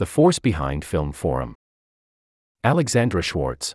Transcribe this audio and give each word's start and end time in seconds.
The 0.00 0.06
Force 0.06 0.38
Behind 0.38 0.82
Film 0.82 1.12
Forum. 1.12 1.54
Alexandra 2.64 3.20
Schwartz. 3.20 3.74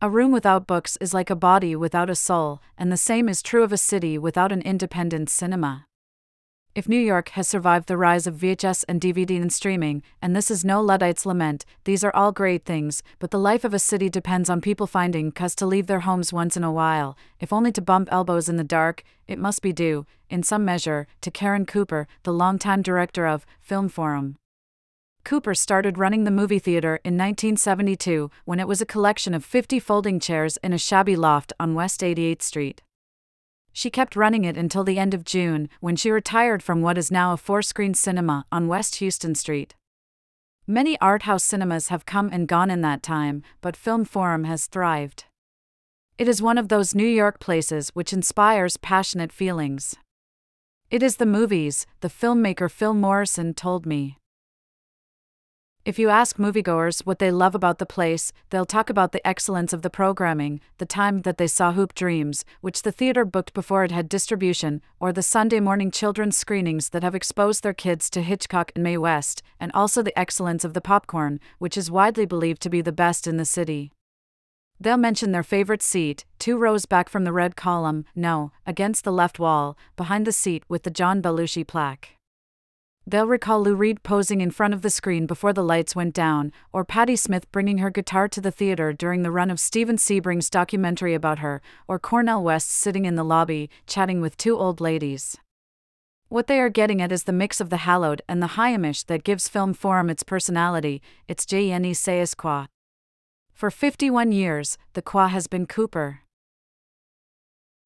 A 0.00 0.08
room 0.08 0.32
without 0.32 0.66
books 0.66 0.96
is 0.98 1.12
like 1.12 1.28
a 1.28 1.36
body 1.36 1.76
without 1.76 2.08
a 2.08 2.14
soul, 2.14 2.62
and 2.78 2.90
the 2.90 2.96
same 2.96 3.28
is 3.28 3.42
true 3.42 3.62
of 3.62 3.70
a 3.70 3.76
city 3.76 4.16
without 4.16 4.50
an 4.50 4.62
independent 4.62 5.28
cinema. 5.28 5.84
If 6.74 6.88
New 6.88 6.98
York 6.98 7.28
has 7.36 7.46
survived 7.46 7.86
the 7.86 7.98
rise 7.98 8.26
of 8.26 8.36
VHS 8.36 8.86
and 8.88 8.98
DVD 8.98 9.38
and 9.38 9.52
streaming, 9.52 10.02
and 10.22 10.34
this 10.34 10.50
is 10.50 10.64
no 10.64 10.80
Luddite's 10.80 11.26
lament, 11.26 11.66
these 11.84 12.02
are 12.02 12.16
all 12.16 12.32
great 12.32 12.64
things, 12.64 13.02
but 13.18 13.30
the 13.30 13.38
life 13.38 13.62
of 13.62 13.74
a 13.74 13.78
city 13.78 14.08
depends 14.08 14.48
on 14.48 14.62
people 14.62 14.86
finding 14.86 15.30
cause 15.32 15.54
to 15.56 15.66
leave 15.66 15.86
their 15.86 16.00
homes 16.08 16.32
once 16.32 16.56
in 16.56 16.64
a 16.64 16.72
while, 16.72 17.14
if 17.40 17.52
only 17.52 17.72
to 17.72 17.82
bump 17.82 18.08
elbows 18.10 18.48
in 18.48 18.56
the 18.56 18.64
dark, 18.64 19.02
it 19.28 19.38
must 19.38 19.60
be 19.60 19.74
due, 19.74 20.06
in 20.30 20.42
some 20.42 20.64
measure, 20.64 21.06
to 21.20 21.30
Karen 21.30 21.66
Cooper, 21.66 22.08
the 22.22 22.32
longtime 22.32 22.80
director 22.80 23.26
of 23.26 23.44
Film 23.60 23.90
Forum. 23.90 24.38
Cooper 25.26 25.56
started 25.56 25.98
running 25.98 26.22
the 26.22 26.30
movie 26.30 26.60
theater 26.60 27.00
in 27.02 27.14
1972 27.14 28.30
when 28.44 28.60
it 28.60 28.68
was 28.68 28.80
a 28.80 28.86
collection 28.86 29.34
of 29.34 29.44
50 29.44 29.80
folding 29.80 30.20
chairs 30.20 30.56
in 30.58 30.72
a 30.72 30.78
shabby 30.78 31.16
loft 31.16 31.52
on 31.58 31.74
West 31.74 32.00
88th 32.00 32.42
Street. 32.42 32.80
She 33.72 33.90
kept 33.90 34.14
running 34.14 34.44
it 34.44 34.56
until 34.56 34.84
the 34.84 35.00
end 35.00 35.14
of 35.14 35.24
June, 35.24 35.68
when 35.80 35.96
she 35.96 36.12
retired 36.12 36.62
from 36.62 36.80
what 36.80 36.96
is 36.96 37.10
now 37.10 37.32
a 37.32 37.36
four 37.36 37.60
screen 37.60 37.92
cinema 37.92 38.44
on 38.52 38.68
West 38.68 38.94
Houston 38.96 39.34
Street. 39.34 39.74
Many 40.64 40.96
art 41.00 41.22
house 41.22 41.42
cinemas 41.42 41.88
have 41.88 42.06
come 42.06 42.30
and 42.32 42.46
gone 42.46 42.70
in 42.70 42.82
that 42.82 43.02
time, 43.02 43.42
but 43.60 43.76
Film 43.76 44.04
Forum 44.04 44.44
has 44.44 44.68
thrived. 44.68 45.24
It 46.18 46.28
is 46.28 46.40
one 46.40 46.56
of 46.56 46.68
those 46.68 46.94
New 46.94 47.04
York 47.04 47.40
places 47.40 47.90
which 47.94 48.12
inspires 48.12 48.76
passionate 48.76 49.32
feelings. 49.32 49.96
It 50.88 51.02
is 51.02 51.16
the 51.16 51.26
movies, 51.26 51.84
the 52.00 52.08
filmmaker 52.08 52.70
Phil 52.70 52.94
Morrison 52.94 53.54
told 53.54 53.86
me. 53.86 54.18
If 55.86 56.00
you 56.00 56.08
ask 56.08 56.36
moviegoers 56.36 57.06
what 57.06 57.20
they 57.20 57.30
love 57.30 57.54
about 57.54 57.78
the 57.78 57.86
place, 57.86 58.32
they'll 58.50 58.66
talk 58.66 58.90
about 58.90 59.12
the 59.12 59.24
excellence 59.24 59.72
of 59.72 59.82
the 59.82 59.88
programming, 59.88 60.60
the 60.78 60.84
time 60.84 61.22
that 61.22 61.38
they 61.38 61.46
saw 61.46 61.70
Hoop 61.70 61.94
Dreams, 61.94 62.44
which 62.60 62.82
the 62.82 62.90
theater 62.90 63.24
booked 63.24 63.54
before 63.54 63.84
it 63.84 63.92
had 63.92 64.08
distribution, 64.08 64.82
or 64.98 65.12
the 65.12 65.22
Sunday 65.22 65.60
morning 65.60 65.92
children's 65.92 66.36
screenings 66.36 66.88
that 66.88 67.04
have 67.04 67.14
exposed 67.14 67.62
their 67.62 67.72
kids 67.72 68.10
to 68.10 68.22
Hitchcock 68.22 68.72
and 68.74 68.82
Mae 68.82 68.98
West, 68.98 69.44
and 69.60 69.70
also 69.74 70.02
the 70.02 70.18
excellence 70.18 70.64
of 70.64 70.74
the 70.74 70.80
popcorn, 70.80 71.38
which 71.60 71.76
is 71.76 71.88
widely 71.88 72.26
believed 72.26 72.62
to 72.62 72.68
be 72.68 72.80
the 72.80 72.90
best 72.90 73.28
in 73.28 73.36
the 73.36 73.44
city. 73.44 73.92
They'll 74.80 74.96
mention 74.96 75.30
their 75.30 75.44
favorite 75.44 75.82
seat, 75.82 76.24
two 76.40 76.58
rows 76.58 76.84
back 76.86 77.08
from 77.08 77.22
the 77.22 77.32
red 77.32 77.54
column, 77.54 78.06
no, 78.12 78.50
against 78.66 79.04
the 79.04 79.12
left 79.12 79.38
wall, 79.38 79.78
behind 79.94 80.26
the 80.26 80.32
seat 80.32 80.64
with 80.68 80.82
the 80.82 80.90
John 80.90 81.22
Belushi 81.22 81.64
plaque. 81.64 82.15
They'll 83.08 83.28
recall 83.28 83.62
Lou 83.62 83.76
Reed 83.76 84.02
posing 84.02 84.40
in 84.40 84.50
front 84.50 84.74
of 84.74 84.82
the 84.82 84.90
screen 84.90 85.26
before 85.26 85.52
the 85.52 85.62
lights 85.62 85.94
went 85.94 86.12
down, 86.12 86.52
or 86.72 86.84
Patti 86.84 87.14
Smith 87.14 87.50
bringing 87.52 87.78
her 87.78 87.88
guitar 87.88 88.26
to 88.26 88.40
the 88.40 88.50
theater 88.50 88.92
during 88.92 89.22
the 89.22 89.30
run 89.30 89.48
of 89.48 89.60
Steven 89.60 89.96
Sebring's 89.96 90.50
documentary 90.50 91.14
about 91.14 91.38
her, 91.38 91.62
or 91.86 92.00
Cornel 92.00 92.42
West 92.42 92.68
sitting 92.68 93.04
in 93.04 93.14
the 93.14 93.22
lobby, 93.22 93.70
chatting 93.86 94.20
with 94.20 94.36
two 94.36 94.58
old 94.58 94.80
ladies. 94.80 95.36
What 96.28 96.48
they 96.48 96.58
are 96.58 96.68
getting 96.68 97.00
at 97.00 97.12
is 97.12 97.22
the 97.22 97.32
mix 97.32 97.60
of 97.60 97.70
the 97.70 97.86
hallowed 97.88 98.22
and 98.28 98.42
the 98.42 98.58
haimish 98.58 99.06
that 99.06 99.22
gives 99.22 99.46
Film 99.48 99.72
Forum 99.72 100.10
its 100.10 100.24
personality, 100.24 101.00
its 101.28 101.46
Jne 101.46 101.94
sais 101.94 102.34
quoi. 102.34 102.66
For 103.52 103.70
51 103.70 104.32
years, 104.32 104.76
the 104.94 105.02
Qua 105.02 105.28
has 105.28 105.46
been 105.46 105.66
Cooper. 105.66 106.22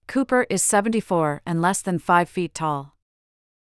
Cooper 0.06 0.46
is 0.48 0.62
74 0.62 1.42
and 1.44 1.60
less 1.60 1.82
than 1.82 1.98
5 1.98 2.28
feet 2.28 2.54
tall. 2.54 2.96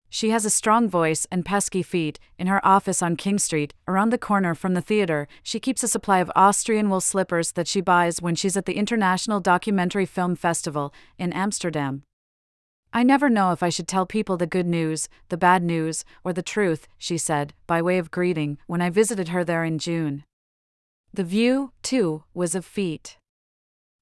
She 0.10 0.32
has 0.32 0.44
a 0.44 0.50
strong 0.50 0.90
voice 0.90 1.28
and 1.32 1.46
pesky 1.46 1.84
feet. 1.84 2.20
In 2.38 2.48
her 2.48 2.66
office 2.66 3.02
on 3.02 3.16
King 3.16 3.38
Street, 3.38 3.74
around 3.88 4.10
the 4.10 4.18
corner 4.18 4.56
from 4.56 4.74
the 4.74 4.82
theater, 4.82 5.28
she 5.44 5.60
keeps 5.60 5.84
a 5.84 5.88
supply 5.88 6.20
of 6.20 6.32
Austrian 6.36 6.90
wool 6.90 7.02
slippers 7.02 7.52
that 7.52 7.68
she 7.68 7.80
buys 7.80 8.22
when 8.22 8.36
she's 8.36 8.58
at 8.58 8.66
the 8.66 8.78
International 8.78 9.40
Documentary 9.40 10.06
Film 10.06 10.36
Festival 10.36 10.94
in 11.18 11.32
Amsterdam. 11.32 12.04
I 12.92 13.04
never 13.04 13.30
know 13.30 13.52
if 13.52 13.62
I 13.62 13.70
should 13.70 13.88
tell 13.88 14.08
people 14.08 14.36
the 14.36 14.48
good 14.48 14.66
news, 14.66 15.10
the 15.30 15.38
bad 15.38 15.62
news, 15.62 16.04
or 16.24 16.34
the 16.34 16.42
truth, 16.42 16.88
she 16.98 17.20
said, 17.20 17.54
by 17.68 17.84
way 17.84 18.00
of 18.00 18.10
greeting, 18.10 18.58
when 18.66 18.82
I 18.82 18.90
visited 18.90 19.28
her 19.28 19.44
there 19.44 19.64
in 19.64 19.78
June. 19.78 20.24
The 21.14 21.24
view, 21.24 21.72
too, 21.84 22.24
was 22.34 22.56
of 22.56 22.66
feet. 22.66 23.18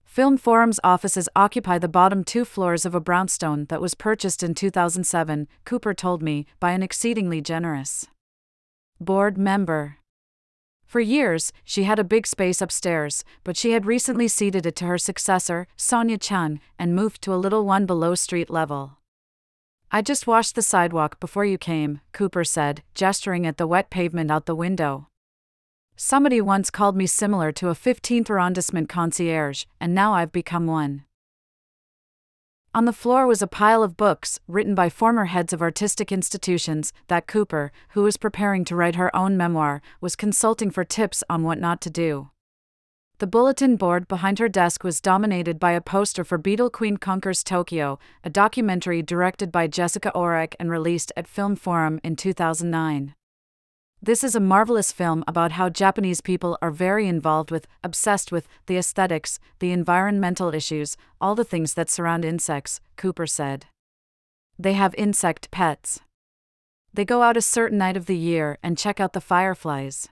Film 0.08 0.38
Forum's 0.38 0.80
offices 0.84 1.30
occupy 1.36 1.78
the 1.78 1.88
bottom 1.88 2.24
two 2.24 2.44
floors 2.44 2.86
of 2.86 2.96
a 2.96 3.00
brownstone 3.00 3.66
that 3.66 3.82
was 3.82 3.94
purchased 3.94 4.42
in 4.42 4.56
2007, 4.56 5.48
Cooper 5.64 5.94
told 5.94 6.24
me, 6.24 6.48
by 6.60 6.72
an 6.72 6.82
exceedingly 6.82 7.40
generous 7.40 8.08
board 9.00 9.38
member. 9.38 9.98
For 10.88 11.02
years, 11.02 11.54
she 11.64 11.84
had 11.84 12.00
a 12.00 12.04
big 12.04 12.26
space 12.26 12.62
upstairs, 12.62 13.24
but 13.44 13.58
she 13.58 13.74
had 13.74 13.86
recently 13.86 14.28
ceded 14.28 14.66
it 14.66 14.76
to 14.78 14.86
her 14.86 14.98
successor, 14.98 15.68
Sonia 15.76 16.18
Chung, 16.18 16.62
and 16.80 16.96
moved 16.96 17.22
to 17.24 17.34
a 17.34 17.36
little 17.36 17.66
one 17.66 17.86
below 17.86 18.16
street 18.16 18.50
level. 18.50 18.98
I 19.92 20.02
just 20.02 20.26
washed 20.26 20.56
the 20.56 20.64
sidewalk 20.64 21.20
before 21.20 21.46
you 21.46 21.60
came, 21.60 22.00
Cooper 22.12 22.44
said, 22.44 22.82
gesturing 22.96 23.46
at 23.46 23.58
the 23.58 23.68
wet 23.68 23.92
pavement 23.92 24.32
out 24.32 24.48
the 24.48 24.56
window. 24.56 25.10
Somebody 26.00 26.40
once 26.42 26.70
called 26.70 26.96
me 26.96 27.08
similar 27.08 27.52
to 27.54 27.70
a 27.70 27.74
15th 27.74 28.30
arrondissement 28.30 28.88
concierge, 28.88 29.66
and 29.82 29.96
now 29.96 30.14
I've 30.14 30.32
become 30.32 30.68
one. 30.68 31.06
On 32.72 32.86
the 32.86 32.94
floor 32.94 33.26
was 33.26 33.42
a 33.42 33.48
pile 33.48 33.82
of 33.82 33.98
books, 33.98 34.40
written 34.48 34.76
by 34.76 34.90
former 34.90 35.26
heads 35.26 35.54
of 35.54 35.62
artistic 35.64 36.12
institutions, 36.12 36.94
that 37.08 37.26
Cooper, 37.26 37.72
who 37.90 38.04
was 38.04 38.16
preparing 38.16 38.64
to 38.66 38.76
write 38.76 38.94
her 38.94 39.14
own 39.16 39.36
memoir, 39.36 39.82
was 40.00 40.16
consulting 40.16 40.70
for 40.70 40.84
tips 40.84 41.24
on 41.32 41.42
what 41.42 41.60
not 41.60 41.82
to 41.82 41.90
do. 41.90 42.30
The 43.18 43.26
bulletin 43.26 43.76
board 43.76 44.08
behind 44.08 44.38
her 44.38 44.48
desk 44.48 44.84
was 44.84 45.02
dominated 45.02 45.60
by 45.60 45.72
a 45.72 45.82
poster 45.82 46.24
for 46.24 46.38
Beetle 46.38 46.70
Queen 46.70 46.98
Conquers 46.98 47.44
Tokyo, 47.44 47.98
a 48.24 48.30
documentary 48.30 49.02
directed 49.02 49.52
by 49.52 49.66
Jessica 49.66 50.12
Oreck 50.14 50.54
and 50.60 50.70
released 50.70 51.12
at 51.18 51.28
Film 51.28 51.56
Forum 51.56 52.00
in 52.04 52.16
2009. 52.16 53.16
This 54.02 54.24
is 54.24 54.36
a 54.36 54.40
marvelous 54.40 54.92
film 54.92 55.24
about 55.28 55.54
how 55.54 55.70
Japanese 55.70 56.22
people 56.22 56.58
are 56.62 56.72
very 56.72 57.08
involved 57.08 57.50
with, 57.50 57.68
obsessed 57.84 58.32
with, 58.32 58.48
the 58.68 58.78
aesthetics, 58.78 59.40
the 59.60 59.72
environmental 59.72 60.54
issues, 60.54 60.98
all 61.20 61.34
the 61.34 61.44
things 61.44 61.74
that 61.74 61.90
surround 61.90 62.24
insects, 62.24 62.80
Cooper 62.96 63.26
said. 63.26 63.66
They 64.60 64.74
have 64.74 64.94
insect 64.96 65.50
pets. 65.50 66.00
They 66.94 67.06
go 67.06 67.22
out 67.22 67.38
a 67.38 67.42
certain 67.42 67.80
night 67.80 67.98
of 67.98 68.06
the 68.06 68.16
year 68.16 68.60
and 68.62 68.78
check 68.78 69.00
out 69.00 69.14
the 69.14 69.22
fireflies. 69.22 70.10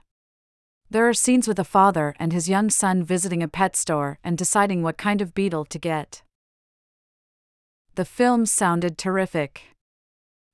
There 0.90 1.07
are 1.07 1.13
scenes 1.13 1.47
with 1.47 1.59
a 1.59 1.63
father 1.63 2.16
and 2.19 2.34
his 2.34 2.50
young 2.50 2.69
son 2.69 3.03
visiting 3.03 3.41
a 3.41 3.47
pet 3.47 3.75
store 3.75 4.19
and 4.23 4.38
deciding 4.38 4.81
what 4.81 4.97
kind 4.97 5.22
of 5.22 5.34
beetle 5.34 5.66
to 5.66 5.79
get. 5.79 6.23
The 7.96 8.06
film 8.06 8.46
sounded 8.46 8.97
terrific. 8.97 9.75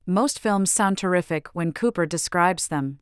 Most 0.06 0.38
films 0.38 0.72
sound 0.72 0.98
terrific 0.98 1.48
when 1.53 1.74
Cooper 1.74 2.06
describes 2.06 2.68
them. 2.68 3.00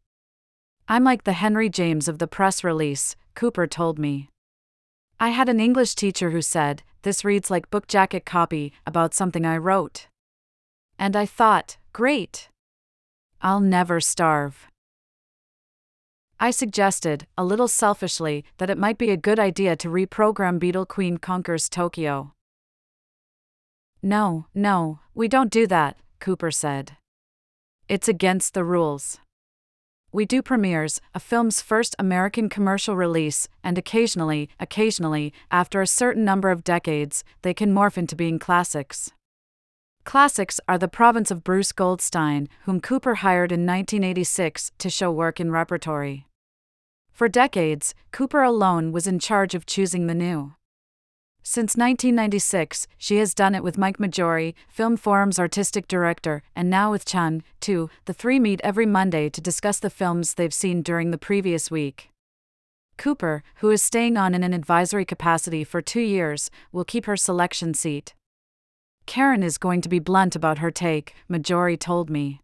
I'm 0.91 1.03
like 1.03 1.23
the 1.23 1.33
Henry 1.33 1.69
James 1.69 2.07
of 2.07 2.17
the 2.17 2.25
press 2.25 2.63
release, 2.63 3.15
Cooper 3.35 3.67
told 3.67 3.99
me. 3.99 4.27
I 5.19 5.29
had 5.29 5.47
an 5.47 5.59
English 5.59 5.93
teacher 5.93 6.31
who 6.31 6.41
said, 6.41 6.81
This 7.03 7.23
reads 7.23 7.51
like 7.51 7.69
book 7.69 7.85
jacket 7.85 8.25
copy 8.25 8.73
about 8.87 9.13
something 9.13 9.45
I 9.45 9.57
wrote. 9.57 10.07
And 10.97 11.15
I 11.15 11.27
thought, 11.27 11.77
Great. 11.93 12.49
I'll 13.39 13.59
never 13.59 13.99
starve. 13.99 14.67
I 16.39 16.49
suggested, 16.49 17.27
a 17.37 17.45
little 17.45 17.67
selfishly, 17.67 18.43
that 18.57 18.71
it 18.71 18.77
might 18.77 18.97
be 18.97 19.11
a 19.11 19.17
good 19.17 19.37
idea 19.37 19.75
to 19.75 19.89
reprogram 19.89 20.57
Beetle 20.57 20.87
Queen 20.87 21.19
Conquers 21.19 21.69
Tokyo. 21.69 22.33
No, 24.01 24.47
no, 24.55 25.01
we 25.13 25.27
don't 25.27 25.51
do 25.51 25.67
that, 25.67 25.97
Cooper 26.19 26.49
said. 26.49 26.93
It's 27.87 28.07
against 28.07 28.55
the 28.55 28.63
rules. 28.63 29.19
We 30.11 30.25
do 30.25 30.41
premieres, 30.41 30.99
a 31.13 31.19
film's 31.19 31.61
first 31.61 31.95
American 31.99 32.49
commercial 32.49 32.95
release, 32.95 33.47
and 33.63 33.77
occasionally, 33.77 34.49
occasionally, 34.59 35.31
after 35.51 35.81
a 35.81 35.87
certain 35.87 36.25
number 36.25 36.49
of 36.49 36.63
decades, 36.63 37.23
they 37.43 37.53
can 37.53 37.73
morph 37.73 37.95
into 37.95 38.15
being 38.15 38.39
classics. 38.39 39.11
Classics 40.05 40.59
are 40.67 40.79
the 40.79 40.87
province 40.87 41.29
of 41.29 41.43
Bruce 41.43 41.71
Goldstein, 41.71 42.49
whom 42.63 42.81
Cooper 42.81 43.15
hired 43.15 43.51
in 43.51 43.67
1986 43.67 44.71
to 44.79 44.89
show 44.89 45.11
work 45.11 45.39
in 45.39 45.51
repertory. 45.51 46.25
For 47.11 47.29
decades, 47.29 47.93
Cooper 48.11 48.41
alone 48.41 48.91
was 48.91 49.05
in 49.05 49.19
charge 49.19 49.53
of 49.53 49.67
choosing 49.67 50.07
the 50.07 50.15
new. 50.15 50.55
Since 51.51 51.75
1996, 51.77 52.85
she 52.95 53.17
has 53.17 53.33
done 53.33 53.55
it 53.55 53.63
with 53.63 53.75
Mike 53.75 53.97
Maggiore, 53.97 54.53
Film 54.67 54.95
Forum's 54.95 55.39
artistic 55.39 55.87
director, 55.87 56.43
and 56.55 56.69
now 56.69 56.91
with 56.91 57.05
Chung, 57.05 57.41
too. 57.59 57.89
The 58.05 58.13
three 58.13 58.39
meet 58.39 58.61
every 58.63 58.85
Monday 58.85 59.29
to 59.29 59.41
discuss 59.41 59.79
the 59.79 59.89
films 59.89 60.35
they've 60.35 60.53
seen 60.53 60.83
during 60.83 61.09
the 61.09 61.17
previous 61.17 61.71
week. 61.71 62.11
Cooper, 62.99 63.41
who 63.61 63.71
is 63.71 63.81
staying 63.81 64.15
on 64.15 64.35
in 64.35 64.43
an 64.43 64.53
advisory 64.53 65.05
capacity 65.05 65.63
for 65.63 65.81
two 65.81 66.01
years, 66.01 66.51
will 66.71 66.85
keep 66.85 67.07
her 67.07 67.17
selection 67.17 67.73
seat. 67.73 68.13
Karen 69.07 69.41
is 69.41 69.57
going 69.57 69.81
to 69.81 69.89
be 69.89 69.97
blunt 69.97 70.35
about 70.35 70.59
her 70.59 70.69
take, 70.69 71.15
Maggiore 71.27 71.79
told 71.79 72.11
me. 72.11 72.41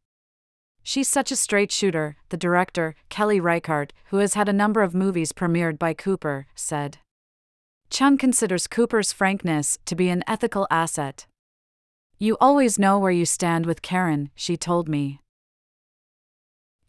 She's 0.81 1.07
such 1.07 1.31
a 1.31 1.35
straight 1.35 1.71
shooter, 1.71 2.15
the 2.29 2.37
director, 2.37 2.95
Kelly 3.09 3.39
Reichardt, 3.39 3.93
who 4.05 4.17
has 4.17 4.33
had 4.33 4.49
a 4.49 4.61
number 4.61 4.81
of 4.81 4.95
movies 4.95 5.31
premiered 5.31 5.77
by 5.77 5.93
Cooper, 5.93 6.47
said. 6.55 6.97
Chung 7.95 8.17
considers 8.17 8.67
Cooper's 8.67 9.13
frankness 9.13 9.79
to 9.85 9.95
be 9.95 10.09
an 10.09 10.21
ethical 10.27 10.67
asset. 10.69 11.27
You 12.19 12.35
always 12.41 12.77
know 12.77 12.99
where 12.99 13.09
you 13.09 13.25
stand 13.25 13.65
with 13.65 13.81
Karen, 13.81 14.31
she 14.35 14.57
told 14.57 14.89
me. 14.89 15.21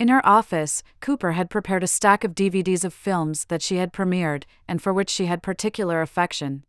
In 0.01 0.09
her 0.09 0.21
office, 0.27 0.83
Cooper 0.99 1.31
had 1.31 1.49
prepared 1.49 1.85
a 1.85 1.87
stack 1.87 2.25
of 2.25 2.35
DVDs 2.35 2.85
of 2.85 2.93
films 2.93 3.45
that 3.45 3.63
she 3.63 3.77
had 3.77 3.93
premiered 3.93 4.47
and 4.67 4.83
for 4.83 4.93
which 4.93 5.09
she 5.09 5.27
had 5.27 5.45
particular 5.45 6.03
affection. 6.03 6.65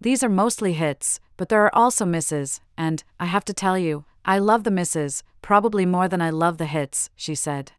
These 0.00 0.24
are 0.24 0.28
mostly 0.28 0.72
hits, 0.72 1.20
but 1.36 1.48
there 1.48 1.62
are 1.64 1.72
also 1.76 2.04
misses, 2.04 2.60
and, 2.76 3.04
I 3.20 3.26
have 3.26 3.44
to 3.44 3.54
tell 3.54 3.78
you, 3.78 4.04
I 4.24 4.40
love 4.40 4.64
the 4.64 4.72
misses, 4.72 5.22
probably 5.42 5.86
more 5.86 6.08
than 6.08 6.20
I 6.20 6.30
love 6.30 6.58
the 6.58 6.66
hits, 6.66 7.08
she 7.14 7.36
said. 7.36 7.70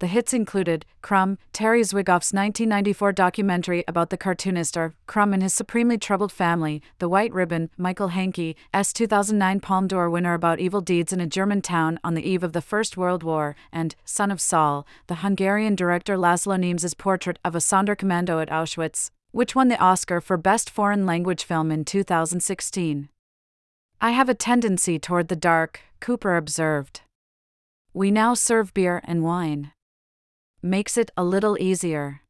The 0.00 0.06
hits 0.06 0.32
included 0.32 0.86
Crumb, 1.02 1.36
Terry 1.52 1.82
Zwigoff's 1.82 2.32
1994 2.32 3.12
documentary 3.12 3.84
about 3.86 4.08
the 4.08 4.16
cartoonist 4.16 4.78
R. 4.78 4.94
Crumb 5.06 5.34
and 5.34 5.42
his 5.42 5.52
supremely 5.52 5.98
troubled 5.98 6.32
family, 6.32 6.80
The 7.00 7.08
White 7.08 7.34
Ribbon, 7.34 7.68
Michael 7.76 8.08
Haneke's 8.08 8.94
2009 8.94 9.60
Palme 9.60 9.88
d'Or 9.88 10.08
winner 10.08 10.32
about 10.32 10.58
evil 10.58 10.80
deeds 10.80 11.12
in 11.12 11.20
a 11.20 11.26
German 11.26 11.60
town 11.60 12.00
on 12.02 12.14
the 12.14 12.26
eve 12.26 12.42
of 12.42 12.54
the 12.54 12.62
First 12.62 12.96
World 12.96 13.22
War, 13.22 13.54
and 13.70 13.94
Son 14.06 14.30
of 14.30 14.40
Saul, 14.40 14.86
the 15.06 15.16
Hungarian 15.16 15.74
director 15.74 16.16
Laszlo 16.16 16.58
Nemes' 16.58 16.96
portrait 16.96 17.38
of 17.44 17.54
a 17.54 17.58
Sonderkommando 17.58 18.40
at 18.40 18.48
Auschwitz, 18.48 19.10
which 19.32 19.54
won 19.54 19.68
the 19.68 19.78
Oscar 19.78 20.22
for 20.22 20.38
Best 20.38 20.70
Foreign 20.70 21.04
Language 21.04 21.44
Film 21.44 21.70
in 21.70 21.84
2016. 21.84 23.10
I 24.00 24.10
have 24.12 24.30
a 24.30 24.34
tendency 24.34 24.98
toward 24.98 25.28
the 25.28 25.36
dark, 25.36 25.80
Cooper 26.00 26.38
observed. 26.38 27.02
We 27.92 28.10
now 28.10 28.32
serve 28.32 28.72
beer 28.72 29.02
and 29.04 29.22
wine. 29.22 29.72
Makes 30.62 30.98
it 30.98 31.10
a 31.16 31.24
little 31.24 31.56
easier. 31.58 32.20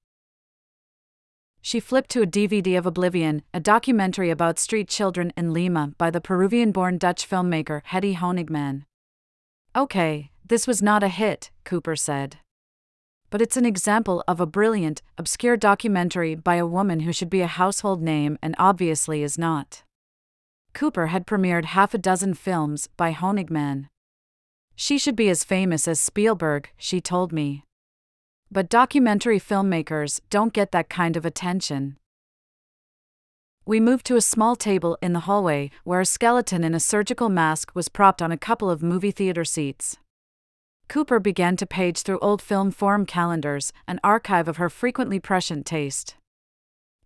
She 1.61 1.81
flipped 1.81 2.11
to 2.11 2.23
a 2.23 2.27
DVD 2.27 2.79
of 2.79 2.87
Oblivion, 2.87 3.43
a 3.53 3.59
documentary 3.59 4.31
about 4.31 4.61
street 4.61 4.89
children 4.89 5.33
in 5.37 5.53
Lima 5.53 5.95
by 5.99 6.13
the 6.13 6.21
Peruvian 6.21 6.71
born 6.71 6.97
Dutch 6.97 7.29
filmmaker 7.29 7.83
Heddy 7.83 8.15
Honigmann. 8.17 8.85
Okay, 9.75 10.31
this 10.47 10.69
was 10.69 10.81
not 10.81 11.03
a 11.03 11.09
hit, 11.09 11.51
Cooper 11.65 11.97
said. 11.97 12.37
But 13.31 13.43
it's 13.43 13.57
an 13.57 13.67
example 13.67 14.23
of 14.29 14.41
a 14.41 14.47
brilliant, 14.47 15.03
obscure 15.19 15.57
documentary 15.57 16.37
by 16.37 16.55
a 16.55 16.67
woman 16.67 17.01
who 17.01 17.13
should 17.13 17.31
be 17.31 17.41
a 17.41 17.49
household 17.49 18.01
name 18.01 18.39
and 18.41 18.55
obviously 18.59 19.25
is 19.25 19.37
not. 19.37 19.83
Cooper 20.73 21.09
had 21.09 21.27
premiered 21.27 21.65
half 21.65 21.95
a 21.95 21.99
dozen 21.99 22.35
films 22.35 22.89
by 22.97 23.13
Honigmann. 23.13 23.89
She 24.77 24.99
should 24.99 25.17
be 25.17 25.29
as 25.29 25.43
famous 25.43 25.89
as 25.89 26.01
Spielberg, 26.01 26.71
she 26.79 27.01
told 27.01 27.33
me. 27.33 27.65
But 28.53 28.69
documentary 28.69 29.39
filmmakers 29.39 30.21
don't 30.29 30.53
get 30.53 30.73
that 30.73 30.89
kind 30.89 31.17
of 31.17 31.25
attention. 31.25 31.97
We 33.65 33.79
moved 33.79 34.07
to 34.07 34.17
a 34.17 34.21
small 34.21 34.57
table 34.57 34.99
in 35.01 35.13
the 35.13 35.21
hallway 35.21 35.71
where 35.85 36.01
a 36.01 36.07
skeleton 36.07 36.65
in 36.65 36.75
a 36.75 36.81
surgical 36.81 37.29
mask 37.29 37.71
was 37.75 37.89
propped 37.89 38.21
on 38.21 38.33
a 38.33 38.37
couple 38.37 38.69
of 38.69 38.83
movie 38.83 39.13
theater 39.13 39.45
seats. 39.45 39.99
Cooper 40.89 41.21
began 41.21 41.57
to 41.59 41.67
page 41.67 42.03
through 42.03 42.19
old 42.19 42.43
film 42.43 42.73
forum 42.73 43.07
calendars, 43.07 43.73
an 43.87 44.01
archive 44.03 44.49
of 44.49 44.57
her 44.57 44.69
frequently 44.69 45.21
prescient 45.21 45.65
taste. 45.65 46.17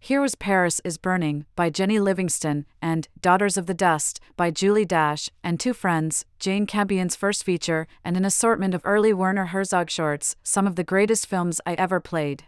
Here 0.04 0.20
was 0.20 0.34
Paris 0.34 0.82
is 0.84 0.98
Burning 0.98 1.46
by 1.56 1.70
Jennie 1.70 1.98
Livingston 1.98 2.66
and 2.82 3.08
Daughters 3.22 3.56
of 3.56 3.64
the 3.64 3.72
Dust 3.72 4.20
by 4.36 4.50
Julie 4.50 4.84
Dash 4.84 5.30
and 5.42 5.58
Two 5.58 5.72
Friends, 5.72 6.26
Jane 6.38 6.66
Campion's 6.66 7.16
first 7.16 7.42
feature, 7.42 7.86
and 8.04 8.14
an 8.14 8.26
assortment 8.26 8.74
of 8.74 8.82
early 8.84 9.14
Werner 9.14 9.46
Herzog 9.46 9.88
shorts, 9.88 10.36
some 10.42 10.66
of 10.66 10.76
the 10.76 10.84
greatest 10.84 11.26
films 11.26 11.58
I 11.64 11.72
ever 11.72 12.00
played. 12.00 12.44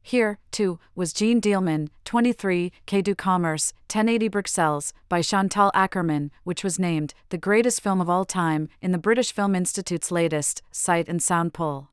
Here, 0.00 0.38
too, 0.52 0.78
was 0.94 1.12
Jeanne 1.12 1.40
Dielman, 1.40 1.88
23, 2.04 2.70
Quai 2.86 3.00
du 3.00 3.16
Commerce, 3.16 3.72
1080 3.86 4.28
Bruxelles, 4.28 4.92
by 5.08 5.22
Chantal 5.22 5.72
Akerman, 5.74 6.30
which 6.44 6.62
was 6.62 6.78
named 6.78 7.14
the 7.30 7.36
greatest 7.36 7.80
film 7.80 8.00
of 8.00 8.08
all 8.08 8.24
time 8.24 8.68
in 8.80 8.92
the 8.92 8.96
British 8.96 9.32
Film 9.32 9.56
Institute's 9.56 10.12
latest 10.12 10.62
Sight 10.70 11.08
and 11.08 11.20
Sound 11.20 11.52
poll. 11.52 11.89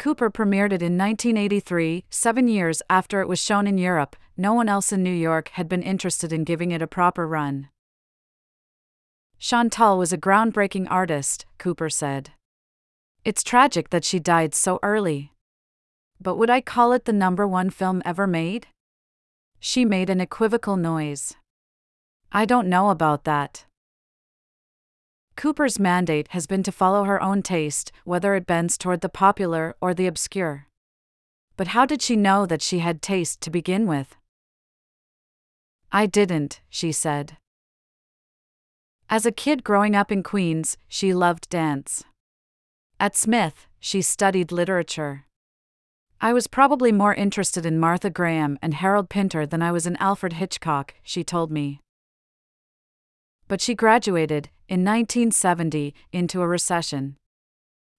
Cooper 0.00 0.30
premiered 0.30 0.72
it 0.72 0.80
in 0.80 0.96
1983, 0.96 2.06
seven 2.08 2.48
years 2.48 2.80
after 2.88 3.20
it 3.20 3.28
was 3.28 3.38
shown 3.38 3.66
in 3.66 3.76
Europe. 3.76 4.16
No 4.34 4.54
one 4.54 4.66
else 4.66 4.92
in 4.92 5.02
New 5.02 5.12
York 5.12 5.50
had 5.50 5.68
been 5.68 5.82
interested 5.82 6.32
in 6.32 6.42
giving 6.42 6.70
it 6.70 6.80
a 6.80 6.86
proper 6.86 7.28
run. 7.28 7.68
Chantal 9.38 9.98
was 9.98 10.10
a 10.10 10.16
groundbreaking 10.16 10.86
artist, 10.90 11.44
Cooper 11.58 11.90
said. 11.90 12.30
It's 13.26 13.42
tragic 13.42 13.90
that 13.90 14.06
she 14.06 14.18
died 14.18 14.54
so 14.54 14.78
early. 14.82 15.32
But 16.18 16.36
would 16.36 16.48
I 16.48 16.62
call 16.62 16.94
it 16.94 17.04
the 17.04 17.12
number 17.12 17.46
one 17.46 17.68
film 17.68 18.00
ever 18.06 18.26
made? 18.26 18.68
She 19.58 19.84
made 19.84 20.08
an 20.08 20.22
equivocal 20.22 20.78
noise. 20.78 21.34
I 22.32 22.46
don't 22.46 22.70
know 22.70 22.88
about 22.88 23.24
that. 23.24 23.66
Cooper's 25.40 25.78
mandate 25.78 26.28
has 26.32 26.46
been 26.46 26.62
to 26.64 26.70
follow 26.70 27.04
her 27.04 27.22
own 27.22 27.40
taste, 27.40 27.92
whether 28.04 28.34
it 28.34 28.44
bends 28.44 28.76
toward 28.76 29.00
the 29.00 29.08
popular 29.08 29.74
or 29.80 29.94
the 29.94 30.06
obscure. 30.06 30.66
But 31.56 31.68
how 31.68 31.86
did 31.86 32.02
she 32.02 32.14
know 32.14 32.44
that 32.44 32.60
she 32.60 32.80
had 32.80 33.00
taste 33.00 33.40
to 33.40 33.50
begin 33.50 33.86
with? 33.86 34.16
I 35.90 36.04
didn't, 36.04 36.60
she 36.68 36.92
said. 36.92 37.38
As 39.08 39.24
a 39.24 39.32
kid 39.32 39.64
growing 39.64 39.96
up 39.96 40.12
in 40.12 40.22
Queens, 40.22 40.76
she 40.88 41.14
loved 41.14 41.48
dance. 41.48 42.04
At 43.00 43.16
Smith, 43.16 43.66
she 43.78 44.02
studied 44.02 44.52
literature. 44.52 45.24
I 46.20 46.34
was 46.34 46.48
probably 46.48 46.92
more 46.92 47.14
interested 47.14 47.64
in 47.64 47.80
Martha 47.80 48.10
Graham 48.10 48.58
and 48.60 48.74
Harold 48.74 49.08
Pinter 49.08 49.46
than 49.46 49.62
I 49.62 49.72
was 49.72 49.86
in 49.86 49.96
Alfred 49.96 50.34
Hitchcock, 50.34 50.92
she 51.02 51.24
told 51.24 51.50
me. 51.50 51.80
But 53.50 53.60
she 53.60 53.74
graduated, 53.74 54.48
in 54.68 54.84
1970, 54.84 55.92
into 56.12 56.40
a 56.40 56.46
recession. 56.46 57.16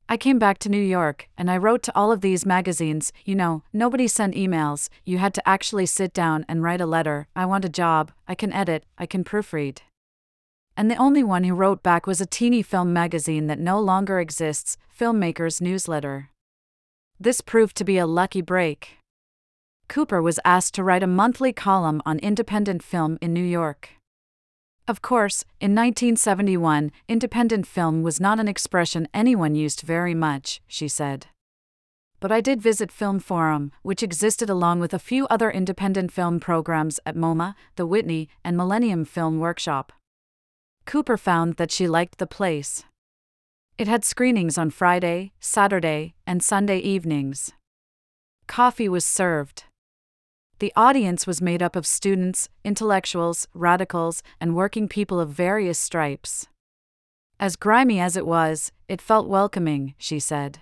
I 0.08 0.16
came 0.16 0.40
back 0.40 0.60
to 0.60 0.70
New 0.70 0.82
York, 0.82 1.28
and 1.38 1.52
I 1.52 1.58
wrote 1.58 1.84
to 1.84 1.92
all 1.94 2.10
of 2.10 2.22
these 2.22 2.46
magazines. 2.46 3.12
You 3.26 3.36
know, 3.36 3.64
nobody 3.74 4.08
sent 4.08 4.34
emails, 4.34 4.88
you 5.04 5.18
had 5.18 5.34
to 5.34 5.46
actually 5.46 5.88
sit 5.88 6.14
down 6.14 6.46
and 6.48 6.64
write 6.64 6.80
a 6.80 6.86
letter. 6.86 7.28
I 7.36 7.46
want 7.48 7.66
a 7.66 7.70
job, 7.70 8.14
I 8.30 8.34
can 8.34 8.54
edit, 8.54 8.86
I 8.98 9.06
can 9.06 9.26
proofread. 9.26 9.80
And 10.78 10.90
the 10.90 10.96
only 10.96 11.22
one 11.22 11.44
who 11.44 11.54
wrote 11.54 11.84
back 11.84 12.08
was 12.08 12.22
a 12.22 12.26
teeny 12.26 12.62
film 12.62 12.94
magazine 12.94 13.48
that 13.48 13.60
no 13.60 13.78
longer 13.78 14.22
exists, 14.22 14.78
Filmmakers 14.98 15.60
Newsletter. 15.60 16.30
This 17.20 17.42
proved 17.42 17.76
to 17.76 17.84
be 17.84 17.98
a 17.98 18.08
lucky 18.08 18.42
break. 18.42 19.00
Cooper 19.90 20.22
was 20.22 20.40
asked 20.46 20.76
to 20.76 20.84
write 20.86 21.04
a 21.04 21.08
monthly 21.08 21.52
column 21.52 22.02
on 22.06 22.20
independent 22.20 22.82
film 22.82 23.18
in 23.20 23.34
New 23.34 23.44
York. 23.44 23.90
Of 24.92 25.02
course, 25.02 25.46
in 25.62 25.72
1971, 25.72 26.92
independent 27.08 27.66
film 27.66 28.04
was 28.04 28.20
not 28.20 28.42
an 28.42 28.50
expression 28.50 29.08
anyone 29.14 29.56
used 29.56 29.84
very 29.84 30.14
much, 30.14 30.62
she 30.68 30.90
said. 30.90 31.28
But 32.20 32.30
I 32.30 32.42
did 32.42 32.62
visit 32.62 32.92
Film 32.92 33.22
Forum, 33.22 33.72
which 33.84 34.04
existed 34.04 34.50
along 34.50 34.82
with 34.82 34.94
a 34.94 35.00
few 35.00 35.28
other 35.28 35.50
independent 35.50 36.12
film 36.12 36.42
programs 36.42 37.00
at 37.06 37.16
MoMA, 37.16 37.56
the 37.78 37.86
Whitney, 37.86 38.28
and 38.44 38.58
Millennium 38.58 39.06
Film 39.06 39.40
Workshop. 39.40 39.94
Cooper 40.86 41.16
found 41.16 41.56
that 41.56 41.72
she 41.72 41.88
liked 41.88 42.18
the 42.18 42.28
place. 42.28 42.84
It 43.78 43.88
had 43.88 44.04
screenings 44.04 44.58
on 44.58 44.72
Friday, 44.72 45.32
Saturday, 45.40 46.16
and 46.28 46.44
Sunday 46.44 46.80
evenings. 46.80 47.54
Coffee 48.46 48.90
was 48.90 49.06
served. 49.06 49.64
The 50.62 50.72
audience 50.76 51.26
was 51.26 51.42
made 51.42 51.64
up 51.64 51.76
of 51.76 51.88
students, 51.88 52.48
intellectuals, 52.64 53.48
radicals, 53.56 54.22
and 54.40 54.56
working 54.56 54.88
people 54.88 55.20
of 55.20 55.30
various 55.30 55.80
stripes. 55.80 56.50
As 57.40 57.56
grimy 57.56 58.00
as 58.00 58.16
it 58.16 58.28
was, 58.28 58.72
it 58.88 59.02
felt 59.02 59.28
welcoming, 59.28 59.96
she 59.98 60.20
said. 60.20 60.60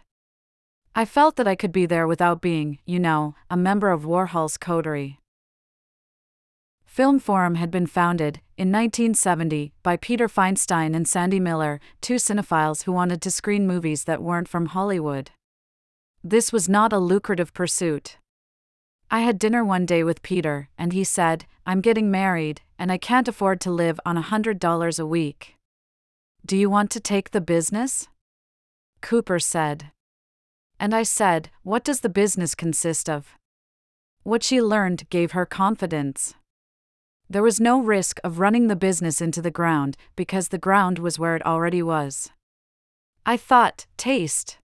I 0.96 1.04
felt 1.04 1.36
that 1.36 1.50
I 1.50 1.56
could 1.56 1.74
be 1.74 1.86
there 1.86 2.08
without 2.08 2.40
being, 2.42 2.80
you 2.86 2.98
know, 2.98 3.36
a 3.50 3.58
member 3.58 3.92
of 3.92 4.06
Warhol's 4.06 4.56
coterie. 4.56 5.20
Film 6.86 7.20
Forum 7.20 7.56
had 7.56 7.70
been 7.70 7.86
founded, 7.86 8.40
in 8.56 8.72
1970, 8.72 9.74
by 9.84 9.98
Peter 9.98 10.30
Feinstein 10.30 10.96
and 10.96 11.10
Sandy 11.10 11.42
Miller, 11.42 11.82
two 12.00 12.16
cinephiles 12.16 12.84
who 12.84 12.94
wanted 12.94 13.22
to 13.22 13.30
screen 13.30 13.68
movies 13.68 14.06
that 14.06 14.24
weren't 14.24 14.48
from 14.48 14.68
Hollywood. 14.68 15.32
This 16.24 16.54
was 16.54 16.70
not 16.70 16.94
a 16.94 17.00
lucrative 17.00 17.54
pursuit. 17.54 18.16
I 19.12 19.22
had 19.22 19.40
dinner 19.40 19.66
one 19.66 19.88
day 19.88 20.04
with 20.04 20.22
Peter, 20.22 20.70
and 20.78 20.94
he 20.94 21.04
said, 21.04 21.46
I'm 21.66 21.82
getting 21.82 22.12
married, 22.12 22.62
and 22.78 22.92
I 22.92 23.00
can't 23.00 23.28
afford 23.28 23.60
to 23.62 23.72
live 23.72 24.00
on 24.06 24.18
a 24.18 24.24
$100 24.24 25.00
a 25.00 25.06
week. 25.06 25.56
Do 26.46 26.56
you 26.56 26.70
want 26.70 26.92
to 26.92 27.00
take 27.00 27.32
the 27.32 27.42
business? 27.42 28.08
Cooper 29.02 29.40
said. 29.40 29.92
And 30.80 30.94
I 30.94 31.04
said, 31.04 31.50
What 31.64 31.84
does 31.84 32.02
the 32.02 32.10
business 32.10 32.54
consist 32.54 33.10
of? 33.10 33.34
What 34.24 34.44
she 34.44 34.62
learned 34.62 35.10
gave 35.10 35.32
her 35.32 35.46
confidence. 35.46 36.36
There 37.28 37.44
was 37.44 37.60
no 37.60 37.82
risk 37.82 38.20
of 38.24 38.40
running 38.40 38.68
the 38.68 38.76
business 38.76 39.22
into 39.22 39.42
the 39.42 39.52
ground 39.52 39.98
because 40.16 40.48
the 40.48 40.58
ground 40.58 41.00
was 41.00 41.18
where 41.18 41.36
it 41.36 41.46
already 41.46 41.82
was. 41.82 42.30
I 43.26 43.38
thought, 43.38 43.86
taste. 43.98 44.58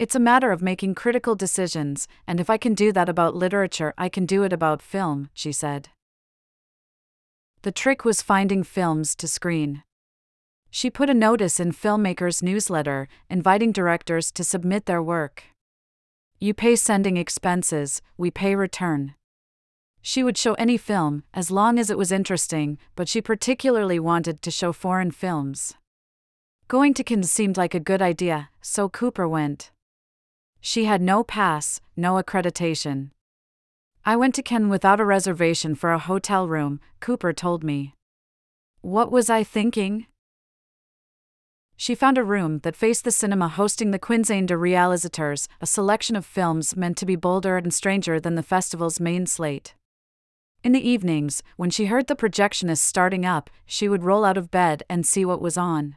It's 0.00 0.14
a 0.14 0.18
matter 0.18 0.50
of 0.50 0.62
making 0.62 0.94
critical 0.94 1.34
decisions, 1.34 2.08
and 2.26 2.40
if 2.40 2.48
I 2.48 2.56
can 2.56 2.72
do 2.72 2.90
that 2.90 3.10
about 3.10 3.36
literature, 3.36 3.92
I 3.98 4.08
can 4.08 4.24
do 4.24 4.44
it 4.44 4.50
about 4.50 4.80
film, 4.80 5.28
she 5.34 5.52
said. 5.52 5.90
The 7.60 7.70
trick 7.70 8.02
was 8.02 8.22
finding 8.22 8.62
films 8.62 9.14
to 9.16 9.28
screen. 9.28 9.82
She 10.70 10.88
put 10.88 11.10
a 11.10 11.20
notice 11.28 11.60
in 11.60 11.72
filmmakers' 11.72 12.42
newsletter 12.42 13.08
inviting 13.28 13.72
directors 13.72 14.32
to 14.32 14.42
submit 14.42 14.86
their 14.86 15.02
work. 15.02 15.42
You 16.38 16.54
pay 16.54 16.76
sending 16.76 17.18
expenses, 17.18 18.00
we 18.16 18.30
pay 18.30 18.54
return. 18.54 19.16
She 20.00 20.22
would 20.22 20.38
show 20.38 20.54
any 20.54 20.78
film, 20.78 21.24
as 21.34 21.50
long 21.50 21.78
as 21.78 21.90
it 21.90 21.98
was 21.98 22.10
interesting, 22.10 22.78
but 22.96 23.06
she 23.06 23.20
particularly 23.20 23.98
wanted 23.98 24.40
to 24.40 24.50
show 24.50 24.72
foreign 24.72 25.10
films. 25.10 25.74
Going 26.68 26.94
to 26.94 27.04
Cannes 27.04 27.30
seemed 27.30 27.58
like 27.58 27.74
a 27.74 27.80
good 27.80 28.00
idea, 28.00 28.48
so 28.62 28.88
Cooper 28.88 29.28
went. 29.28 29.72
She 30.60 30.84
had 30.84 31.00
no 31.00 31.24
pass, 31.24 31.80
no 31.96 32.22
accreditation. 32.22 33.10
I 34.04 34.16
went 34.16 34.34
to 34.36 34.42
Cannes 34.42 34.70
without 34.70 35.00
a 35.00 35.04
reservation 35.04 35.74
for 35.74 35.92
a 35.92 35.98
hotel 35.98 36.48
room, 36.48 36.80
Cooper 37.00 37.32
told 37.32 37.62
me. 37.62 37.94
What 38.80 39.12
was 39.12 39.28
I 39.28 39.44
thinking? 39.44 40.06
She 41.76 41.94
found 41.94 42.18
a 42.18 42.24
room 42.24 42.58
that 42.58 42.76
faced 42.76 43.04
the 43.04 43.10
cinema 43.10 43.48
hosting 43.48 43.90
the 43.90 43.98
Quinzaine 43.98 44.46
de 44.46 44.54
Réalisateurs, 44.54 45.48
a 45.62 45.66
selection 45.66 46.14
of 46.14 46.26
films 46.26 46.76
meant 46.76 46.98
to 46.98 47.06
be 47.06 47.16
bolder 47.16 47.56
and 47.56 47.72
stranger 47.72 48.20
than 48.20 48.34
the 48.34 48.42
festival's 48.42 49.00
main 49.00 49.26
slate. 49.26 49.74
In 50.62 50.72
the 50.72 50.86
evenings, 50.86 51.42
when 51.56 51.70
she 51.70 51.86
heard 51.86 52.06
the 52.06 52.14
projectionist 52.14 52.80
starting 52.80 53.24
up, 53.24 53.48
she 53.64 53.88
would 53.88 54.04
roll 54.04 54.26
out 54.26 54.36
of 54.36 54.50
bed 54.50 54.82
and 54.90 55.06
see 55.06 55.24
what 55.24 55.40
was 55.40 55.56
on. 55.56 55.96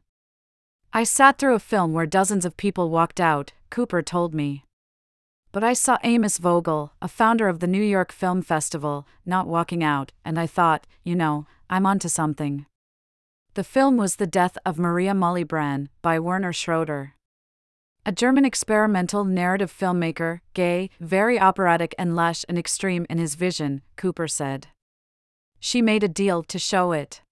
I 0.96 1.04
sat 1.04 1.40
through 1.40 1.56
a 1.56 1.60
film 1.60 1.92
where 1.94 2.06
dozens 2.06 2.46
of 2.46 2.56
people 2.56 2.92
walked 2.92 3.20
out, 3.20 3.52
Cooper 3.72 4.04
told 4.04 4.36
me. 4.36 4.64
But 5.52 5.64
I 5.64 5.74
saw 5.74 5.98
Amos 6.04 6.38
Vogel, 6.38 6.94
a 7.02 7.08
founder 7.08 7.48
of 7.48 7.62
the 7.62 7.68
New 7.68 7.82
York 7.82 8.12
Film 8.12 8.44
Festival, 8.44 9.08
not 9.26 9.48
walking 9.48 9.84
out, 9.84 10.12
and 10.24 10.40
I 10.40 10.46
thought, 10.46 10.86
you 11.04 11.16
know, 11.16 11.48
I'm 11.68 11.88
onto 11.88 12.08
something. 12.08 12.68
The 13.56 13.64
film 13.64 13.98
was 13.98 14.18
The 14.18 14.28
Death 14.28 14.56
of 14.68 14.78
Maria 14.78 15.14
Malibran 15.14 15.90
by 16.04 16.20
Werner 16.20 16.54
Schroeter. 16.54 17.14
A 18.06 18.12
German 18.12 18.46
experimental 18.46 19.26
narrative 19.26 19.76
filmmaker, 19.76 20.42
gay, 20.54 20.92
very 21.00 21.40
operatic 21.40 21.96
and 21.98 22.16
lush 22.16 22.46
and 22.48 22.56
extreme 22.56 23.08
in 23.10 23.18
his 23.18 23.34
vision, 23.34 23.82
Cooper 23.96 24.28
said. 24.28 24.68
She 25.60 25.82
made 25.82 26.04
a 26.04 26.08
deal 26.08 26.44
to 26.44 26.60
show 26.60 26.92
it. 26.92 27.24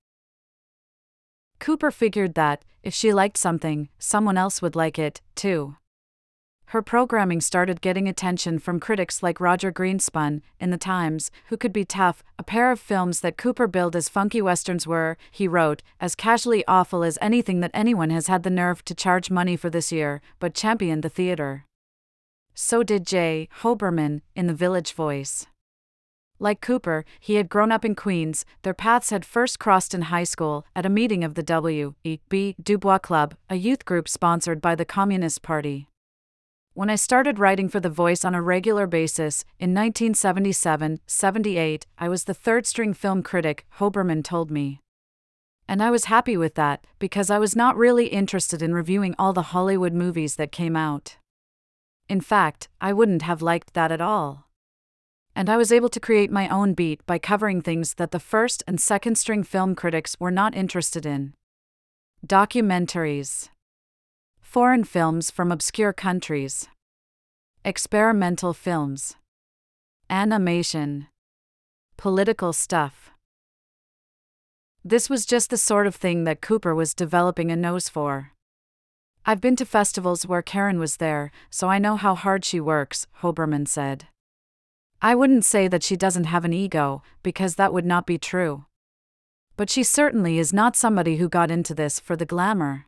Cooper 1.59 1.91
figured 1.91 2.33
that, 2.33 2.65
if 2.83 2.93
she 2.93 3.13
liked 3.13 3.37
something, 3.37 3.89
someone 3.99 4.37
else 4.37 4.61
would 4.61 4.75
like 4.75 4.97
it, 4.97 5.21
too. 5.35 5.75
Her 6.71 6.81
programming 6.81 7.41
started 7.41 7.81
getting 7.81 8.07
attention 8.07 8.57
from 8.57 8.79
critics 8.79 9.21
like 9.21 9.41
Roger 9.41 9.73
Greenspun, 9.73 10.41
in 10.57 10.69
The 10.69 10.77
Times, 10.77 11.29
who 11.47 11.57
could 11.57 11.73
be 11.73 11.83
tough, 11.83 12.23
a 12.39 12.43
pair 12.43 12.71
of 12.71 12.79
films 12.79 13.19
that 13.19 13.35
Cooper 13.35 13.67
billed 13.67 13.93
as 13.93 14.07
funky 14.07 14.41
westerns 14.41 14.87
were, 14.87 15.17
he 15.31 15.49
wrote, 15.49 15.83
as 15.99 16.15
casually 16.15 16.63
awful 16.69 17.03
as 17.03 17.17
anything 17.21 17.59
that 17.59 17.71
anyone 17.73 18.09
has 18.09 18.27
had 18.27 18.43
the 18.43 18.49
nerve 18.49 18.85
to 18.85 18.95
charge 18.95 19.29
money 19.29 19.57
for 19.57 19.69
this 19.69 19.91
year, 19.91 20.21
but 20.39 20.53
championed 20.53 21.03
the 21.03 21.09
theater. 21.09 21.65
So 22.53 22.83
did 22.83 23.05
J. 23.05 23.49
Hoberman, 23.63 24.21
in 24.33 24.47
The 24.47 24.53
Village 24.53 24.93
Voice. 24.93 25.47
Like 26.41 26.59
Cooper, 26.59 27.05
he 27.19 27.35
had 27.35 27.49
grown 27.49 27.71
up 27.71 27.85
in 27.85 27.93
Queens, 27.93 28.45
their 28.63 28.73
paths 28.73 29.11
had 29.11 29.23
first 29.23 29.59
crossed 29.59 29.93
in 29.93 30.01
high 30.01 30.23
school, 30.23 30.65
at 30.75 30.87
a 30.87 30.89
meeting 30.89 31.23
of 31.23 31.35
the 31.35 31.43
W. 31.43 31.93
E. 32.03 32.17
B. 32.29 32.55
Du 32.59 32.79
Bois 32.79 32.97
Club, 32.97 33.35
a 33.47 33.57
youth 33.57 33.85
group 33.85 34.09
sponsored 34.09 34.59
by 34.59 34.73
the 34.73 34.83
Communist 34.83 35.43
Party. 35.43 35.87
When 36.73 36.89
I 36.89 36.95
started 36.95 37.37
writing 37.37 37.69
for 37.69 37.79
The 37.79 37.91
Voice 37.91 38.25
on 38.25 38.33
a 38.33 38.41
regular 38.41 38.87
basis, 38.87 39.45
in 39.59 39.75
1977 39.75 41.01
78, 41.05 41.85
I 41.99 42.09
was 42.09 42.23
the 42.23 42.33
third 42.33 42.65
string 42.65 42.95
film 42.95 43.21
critic, 43.21 43.67
Hoberman 43.77 44.23
told 44.23 44.49
me. 44.49 44.81
And 45.67 45.83
I 45.83 45.91
was 45.91 46.05
happy 46.05 46.37
with 46.37 46.55
that, 46.55 46.87
because 46.97 47.29
I 47.29 47.37
was 47.37 47.55
not 47.55 47.77
really 47.77 48.07
interested 48.07 48.63
in 48.63 48.73
reviewing 48.73 49.13
all 49.19 49.33
the 49.33 49.53
Hollywood 49.53 49.93
movies 49.93 50.37
that 50.37 50.51
came 50.51 50.75
out. 50.75 51.17
In 52.09 52.19
fact, 52.19 52.67
I 52.81 52.93
wouldn't 52.93 53.21
have 53.21 53.43
liked 53.43 53.75
that 53.75 53.91
at 53.91 54.01
all 54.01 54.47
and 55.35 55.49
I 55.49 55.57
was 55.57 55.71
able 55.71 55.89
to 55.89 55.99
create 55.99 56.31
my 56.31 56.49
own 56.49 56.73
beat 56.73 57.05
by 57.05 57.17
covering 57.17 57.61
things 57.61 57.95
that 57.95 58.11
the 58.11 58.19
first 58.19 58.63
and 58.67 58.79
second 58.79 59.17
string 59.17 59.43
film 59.43 59.75
critics 59.75 60.17
were 60.19 60.31
not 60.31 60.55
interested 60.55 61.05
in. 61.05 61.33
Documentaries, 62.25 63.49
foreign 64.41 64.83
films 64.83 65.31
from 65.31 65.51
obscure 65.51 65.93
countries, 65.93 66.67
experimental 67.63 68.53
films, 68.53 69.15
animation, 70.09 71.07
political 71.95 72.51
stuff. 72.51 73.11
This 74.83 75.09
was 75.09 75.25
just 75.25 75.51
the 75.51 75.57
sort 75.57 75.87
of 75.87 75.95
thing 75.95 76.23
that 76.25 76.41
Cooper 76.41 76.75
was 76.75 76.93
developing 76.93 77.51
a 77.51 77.55
nose 77.55 77.87
for. 77.87 78.31
I've 79.25 79.39
been 79.39 79.55
to 79.57 79.65
festivals 79.65 80.25
where 80.25 80.41
Karen 80.41 80.79
was 80.79 80.97
there, 80.97 81.31
so 81.51 81.69
I 81.69 81.77
know 81.77 81.95
how 81.95 82.15
hard 82.15 82.43
she 82.43 82.59
works, 82.59 83.05
Hoberman 83.21 83.67
said. 83.67 84.07
I 85.01 85.15
wouldn't 85.15 85.45
say 85.45 85.67
that 85.67 85.81
she 85.81 85.95
doesn't 85.95 86.25
have 86.25 86.45
an 86.45 86.53
ego, 86.53 87.01
because 87.23 87.55
that 87.55 87.73
would 87.73 87.85
not 87.85 88.05
be 88.05 88.19
true. 88.19 88.65
But 89.57 89.69
she 89.69 89.83
certainly 89.83 90.37
is 90.37 90.53
not 90.53 90.75
somebody 90.75 91.17
who 91.17 91.27
got 91.27 91.49
into 91.49 91.73
this 91.73 91.99
for 91.99 92.15
the 92.15 92.25
glamour. 92.25 92.85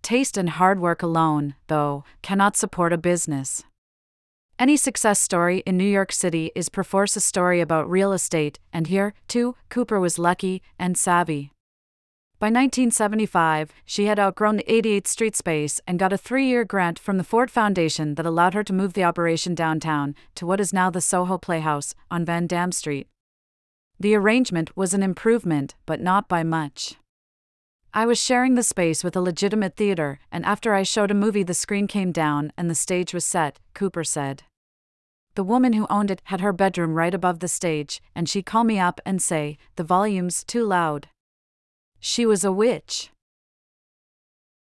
Taste 0.00 0.38
and 0.38 0.48
hard 0.48 0.80
work 0.80 1.02
alone, 1.02 1.54
though, 1.66 2.04
cannot 2.22 2.56
support 2.56 2.94
a 2.94 2.98
business. 2.98 3.64
Any 4.58 4.76
success 4.76 5.20
story 5.20 5.58
in 5.66 5.76
New 5.76 5.84
York 5.84 6.12
City 6.12 6.50
is 6.54 6.68
perforce 6.68 7.14
a 7.14 7.20
story 7.20 7.60
about 7.60 7.90
real 7.90 8.12
estate, 8.12 8.58
and 8.72 8.86
here, 8.86 9.12
too, 9.28 9.54
Cooper 9.68 10.00
was 10.00 10.18
lucky 10.18 10.62
and 10.78 10.96
savvy. 10.96 11.52
By 12.40 12.46
1975, 12.46 13.72
she 13.84 14.04
had 14.04 14.20
outgrown 14.20 14.58
the 14.58 14.64
88th 14.68 15.08
Street 15.08 15.34
space 15.34 15.80
and 15.88 15.98
got 15.98 16.12
a 16.12 16.16
three 16.16 16.46
year 16.46 16.64
grant 16.64 16.96
from 16.96 17.18
the 17.18 17.24
Ford 17.24 17.50
Foundation 17.50 18.14
that 18.14 18.26
allowed 18.26 18.54
her 18.54 18.62
to 18.62 18.72
move 18.72 18.92
the 18.92 19.02
operation 19.02 19.56
downtown 19.56 20.14
to 20.36 20.46
what 20.46 20.60
is 20.60 20.72
now 20.72 20.88
the 20.88 21.00
Soho 21.00 21.36
Playhouse 21.36 21.96
on 22.12 22.24
Vandam 22.24 22.72
Street. 22.72 23.08
The 23.98 24.14
arrangement 24.14 24.76
was 24.76 24.94
an 24.94 25.02
improvement, 25.02 25.74
but 25.84 26.00
not 26.00 26.28
by 26.28 26.44
much. 26.44 26.94
I 27.92 28.06
was 28.06 28.22
sharing 28.22 28.54
the 28.54 28.62
space 28.62 29.02
with 29.02 29.16
a 29.16 29.20
legitimate 29.20 29.74
theater, 29.74 30.20
and 30.30 30.44
after 30.44 30.74
I 30.74 30.84
showed 30.84 31.10
a 31.10 31.14
movie, 31.14 31.42
the 31.42 31.54
screen 31.54 31.88
came 31.88 32.12
down 32.12 32.52
and 32.56 32.70
the 32.70 32.76
stage 32.76 33.12
was 33.12 33.24
set, 33.24 33.58
Cooper 33.74 34.04
said. 34.04 34.44
The 35.34 35.42
woman 35.42 35.72
who 35.72 35.88
owned 35.90 36.12
it 36.12 36.22
had 36.24 36.40
her 36.40 36.52
bedroom 36.52 36.94
right 36.94 37.14
above 37.14 37.40
the 37.40 37.48
stage, 37.48 38.00
and 38.14 38.28
she'd 38.28 38.46
call 38.46 38.62
me 38.62 38.78
up 38.78 39.00
and 39.04 39.20
say, 39.20 39.58
The 39.74 39.82
volume's 39.82 40.44
too 40.44 40.64
loud. 40.64 41.08
She 42.00 42.24
was 42.26 42.44
a 42.44 42.52
witch. 42.52 43.10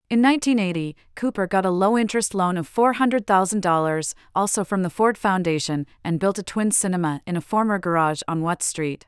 In 0.10 0.22
1980, 0.22 0.96
Cooper 1.16 1.48
got 1.48 1.66
a 1.66 1.70
low 1.70 1.98
interest 1.98 2.34
loan 2.34 2.56
of 2.56 2.74
$400,000, 2.74 4.14
also 4.34 4.64
from 4.64 4.84
the 4.84 4.90
Ford 4.90 5.18
Foundation, 5.18 5.86
and 6.02 6.20
built 6.20 6.40
a 6.40 6.44
twin 6.44 6.72
cinema 6.72 7.22
in 7.28 7.36
a 7.36 7.42
former 7.42 7.78
garage 7.78 8.22
on 8.26 8.42
Watt 8.42 8.64
Street. 8.64 9.06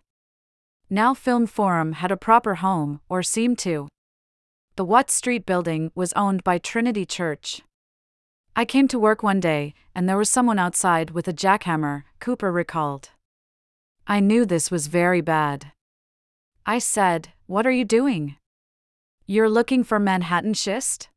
Now 0.89 1.13
Film 1.13 1.45
Forum 1.47 1.93
had 1.93 2.11
a 2.11 2.17
proper 2.17 2.55
home, 2.55 2.99
or 3.07 3.23
seemed 3.23 3.59
to. 3.59 3.87
The 4.75 4.83
Watt 4.83 5.09
Street 5.09 5.45
building 5.45 5.91
was 5.95 6.11
owned 6.13 6.43
by 6.43 6.57
Trinity 6.57 7.05
Church. 7.05 7.61
I 8.53 8.65
came 8.65 8.89
to 8.89 8.99
work 8.99 9.23
one 9.23 9.39
day, 9.39 9.73
and 9.95 10.09
there 10.09 10.17
was 10.17 10.29
someone 10.29 10.59
outside 10.59 11.11
with 11.11 11.29
a 11.29 11.33
jackhammer, 11.33 12.03
Cooper 12.19 12.51
recalled. 12.51 13.11
I 14.05 14.19
knew 14.19 14.45
this 14.45 14.69
was 14.69 14.87
very 14.87 15.21
bad. 15.21 15.71
I 16.65 16.79
said, 16.79 17.29
what 17.49 17.65
are 17.65 17.71
you 17.71 17.83
doing? 17.83 18.35
You're 19.25 19.49
looking 19.49 19.83
for 19.83 19.97
Manhattan 19.97 20.53
schist? 20.53 21.09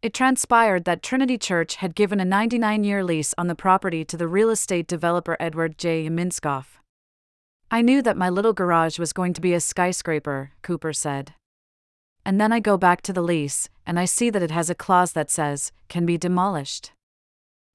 It 0.00 0.14
transpired 0.14 0.86
that 0.86 1.02
Trinity 1.02 1.36
Church 1.36 1.76
had 1.76 1.94
given 1.94 2.20
a 2.20 2.24
99 2.24 2.84
year 2.84 3.04
lease 3.04 3.34
on 3.36 3.48
the 3.48 3.54
property 3.54 4.02
to 4.02 4.16
the 4.16 4.26
real 4.26 4.48
estate 4.48 4.86
developer 4.86 5.36
Edward 5.38 5.76
J. 5.76 6.08
Minskoff. 6.08 6.78
I 7.70 7.82
knew 7.82 8.00
that 8.00 8.16
my 8.16 8.30
little 8.30 8.54
garage 8.54 8.98
was 8.98 9.12
going 9.12 9.34
to 9.34 9.42
be 9.42 9.52
a 9.52 9.60
skyscraper, 9.60 10.52
Cooper 10.62 10.94
said. 10.94 11.34
And 12.24 12.40
then 12.40 12.50
I 12.50 12.58
go 12.58 12.78
back 12.78 13.02
to 13.02 13.12
the 13.12 13.20
lease, 13.20 13.68
and 13.84 14.00
I 14.00 14.06
see 14.06 14.30
that 14.30 14.42
it 14.42 14.52
has 14.52 14.70
a 14.70 14.74
clause 14.74 15.12
that 15.12 15.30
says, 15.30 15.70
can 15.90 16.06
be 16.06 16.16
demolished. 16.16 16.92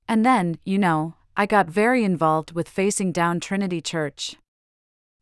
And 0.08 0.26
then, 0.26 0.58
you 0.66 0.80
know, 0.80 1.14
I 1.36 1.46
got 1.46 1.68
very 1.68 2.04
involved 2.04 2.54
with 2.54 2.68
facing 2.68 3.12
down 3.12 3.40
Trinity 3.40 3.82
Church. 3.82 4.36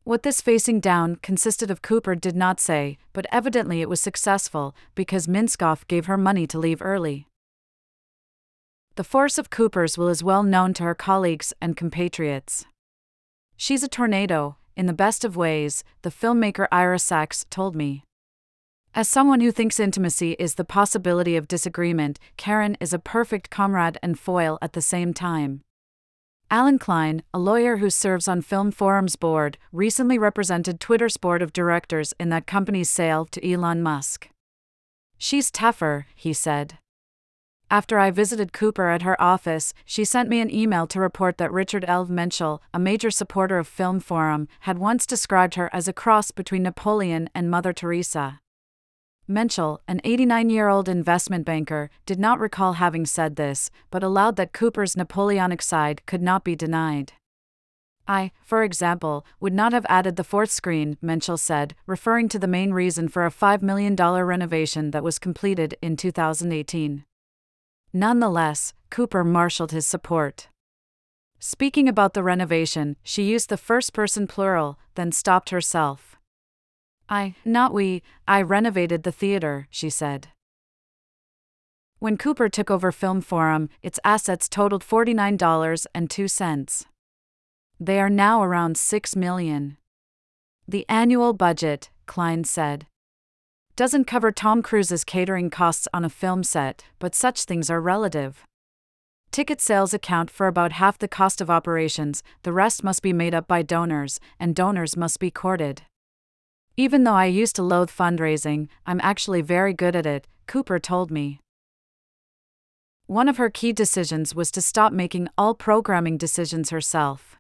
What 0.06 0.22
this 0.22 0.40
facing 0.40 0.82
down 0.82 1.16
consisted 1.16 1.72
of 1.72 1.82
Cooper 1.82 2.14
did 2.14 2.36
not 2.36 2.60
say, 2.60 3.00
but 3.12 3.26
evidently 3.32 3.82
it 3.82 3.90
was 3.90 4.00
successful 4.00 4.76
because 4.94 5.26
Minskoff 5.26 5.88
gave 5.88 6.06
her 6.06 6.16
money 6.16 6.46
to 6.46 6.60
leave 6.60 6.80
early. 6.80 7.26
The 8.98 9.04
force 9.04 9.40
of 9.40 9.50
Cooper's 9.50 9.98
will 9.98 10.08
is 10.08 10.24
well 10.24 10.44
known 10.44 10.76
to 10.76 10.84
her 10.84 10.94
colleagues 10.94 11.54
and 11.60 11.76
compatriots. 11.76 12.66
She's 13.58 13.82
a 13.82 13.88
tornado, 13.88 14.58
in 14.78 14.86
the 14.86 14.94
best 14.94 15.26
of 15.26 15.36
ways, 15.36 15.84
the 16.04 16.12
filmmaker 16.12 16.68
Ira 16.72 17.00
Sachs 17.00 17.48
told 17.50 17.76
me. 17.76 18.04
As 18.94 19.10
someone 19.10 19.40
who 19.40 19.52
thinks 19.52 19.80
intimacy 19.80 20.34
is 20.38 20.54
the 20.54 20.64
possibility 20.64 21.36
of 21.36 21.48
disagreement, 21.48 22.20
Karen 22.38 22.78
is 22.80 22.94
a 22.94 23.00
perfect 23.00 23.50
comrade 23.50 23.98
and 24.04 24.20
foil 24.20 24.60
at 24.62 24.74
the 24.74 24.84
same 24.84 25.16
time. 25.16 25.62
Alan 26.52 26.78
Klein, 26.78 27.24
a 27.34 27.40
lawyer 27.40 27.78
who 27.78 27.90
serves 27.90 28.28
on 28.28 28.42
Film 28.42 28.72
Forum's 28.72 29.16
board, 29.16 29.58
recently 29.72 30.20
represented 30.20 30.80
Twitter's 30.80 31.18
board 31.18 31.42
of 31.42 31.52
directors 31.52 32.14
in 32.20 32.30
that 32.30 32.46
company's 32.46 32.90
sale 32.90 33.26
to 33.26 33.52
Elon 33.52 33.82
Musk. 33.82 34.30
She's 35.18 35.50
tougher, 35.50 36.06
he 36.14 36.34
said. 36.34 36.78
After 37.72 37.98
I 37.98 38.12
visited 38.12 38.54
Cooper 38.54 38.90
at 38.90 39.02
her 39.02 39.20
office, 39.20 39.74
she 39.86 40.06
sent 40.06 40.30
me 40.30 40.40
an 40.40 40.54
email 40.54 40.86
to 40.88 41.00
report 41.00 41.40
that 41.40 41.52
Richard 41.52 41.84
L. 41.88 42.06
Menschel, 42.06 42.62
a 42.72 42.80
major 42.80 43.10
supporter 43.10 43.58
of 43.58 43.68
Film 43.68 44.00
Forum, 44.00 44.48
had 44.62 44.78
once 44.78 45.08
described 45.08 45.56
her 45.56 45.70
as 45.74 45.88
a 45.88 45.94
cross 45.94 46.30
between 46.30 46.62
Napoleon 46.62 47.28
and 47.34 47.50
Mother 47.50 47.74
Teresa. 47.74 48.40
Menschel, 49.28 49.82
an 49.88 50.02
89 50.04 50.50
year 50.52 50.68
old 50.68 50.88
investment 50.88 51.46
banker, 51.46 51.90
did 52.06 52.20
not 52.20 52.40
recall 52.40 52.74
having 52.74 53.06
said 53.06 53.36
this, 53.36 53.72
but 53.90 54.04
allowed 54.04 54.36
that 54.36 54.54
Cooper's 54.54 54.96
Napoleonic 54.96 55.62
side 55.64 56.06
could 56.06 56.22
not 56.22 56.44
be 56.44 56.56
denied. 56.56 57.14
I, 58.08 58.32
for 58.44 58.62
example, 58.62 59.26
would 59.40 59.54
not 59.54 59.74
have 59.74 59.86
added 59.90 60.16
the 60.16 60.24
fourth 60.24 60.52
screen, 60.52 60.98
Menschel 61.02 61.40
said, 61.40 61.74
referring 61.88 62.30
to 62.30 62.40
the 62.40 62.48
main 62.48 62.72
reason 62.72 63.08
for 63.08 63.26
a 63.26 63.32
$5 63.32 63.64
million 63.64 63.96
renovation 63.96 64.92
that 64.92 65.04
was 65.04 65.18
completed 65.18 65.76
in 65.82 65.98
2018. 65.98 67.04
Nonetheless, 67.92 68.74
Cooper 68.92 69.24
marshaled 69.24 69.72
his 69.72 69.88
support. 69.88 70.50
Speaking 71.40 71.90
about 71.90 72.14
the 72.14 72.24
renovation, 72.24 72.96
she 73.02 73.24
used 73.24 73.50
the 73.50 73.58
first 73.58 73.92
person 73.92 74.28
plural, 74.28 74.78
then 74.94 75.12
stopped 75.12 75.50
herself. 75.50 76.15
I, 77.10 77.36
not 77.46 77.74
we, 77.74 78.04
I 78.28 78.42
renovated 78.42 79.04
the 79.04 79.12
theater, 79.12 79.68
she 79.70 79.90
said. 79.90 80.30
When 82.00 82.18
Cooper 82.18 82.50
took 82.50 82.70
over 82.70 82.92
Film 82.92 83.22
Forum, 83.22 83.70
its 83.82 84.00
assets 84.04 84.50
totaled 84.50 84.84
$49.02. 84.84 86.86
They 87.80 88.00
are 88.00 88.10
now 88.10 88.44
around 88.44 88.78
6 88.78 89.16
million. 89.16 89.78
The 90.68 90.86
annual 90.90 91.34
budget, 91.34 91.90
Klein 92.06 92.44
said, 92.44 92.88
doesn't 93.76 94.06
cover 94.06 94.32
Tom 94.32 94.62
Cruise's 94.62 95.04
catering 95.04 95.50
costs 95.50 95.88
on 95.94 96.06
a 96.06 96.10
film 96.10 96.44
set, 96.44 96.86
but 96.98 97.14
such 97.14 97.44
things 97.44 97.70
are 97.70 97.82
relative. 97.82 98.46
Ticket 99.32 99.60
sales 99.60 99.94
account 99.94 100.30
for 100.30 100.48
about 100.48 100.72
half 100.74 100.98
the 100.98 101.10
cost 101.10 101.42
of 101.42 101.50
operations, 101.50 102.24
the 102.44 102.54
rest 102.54 102.86
must 102.86 103.02
be 103.02 103.12
made 103.12 103.36
up 103.36 103.50
by 103.50 103.62
donors, 103.62 104.22
and 104.40 104.56
donors 104.56 104.96
must 104.96 105.20
be 105.20 105.30
courted. 105.30 105.82
Even 106.78 107.06
though 107.06 107.14
I 107.14 107.26
used 107.26 107.56
to 107.56 107.64
loathe 107.64 107.90
fundraising, 107.90 108.68
I'm 108.86 109.00
actually 109.02 109.42
very 109.42 109.74
good 109.74 109.96
at 109.96 110.06
it, 110.06 110.28
Cooper 110.46 110.78
told 110.78 111.10
me. 111.10 111.40
One 113.08 113.30
of 113.30 113.38
her 113.38 113.50
key 113.50 113.72
decisions 113.72 114.36
was 114.36 114.52
to 114.52 114.62
stop 114.62 114.92
making 114.92 115.30
all 115.38 115.54
programming 115.54 116.18
decisions 116.18 116.72
herself. 116.72 117.38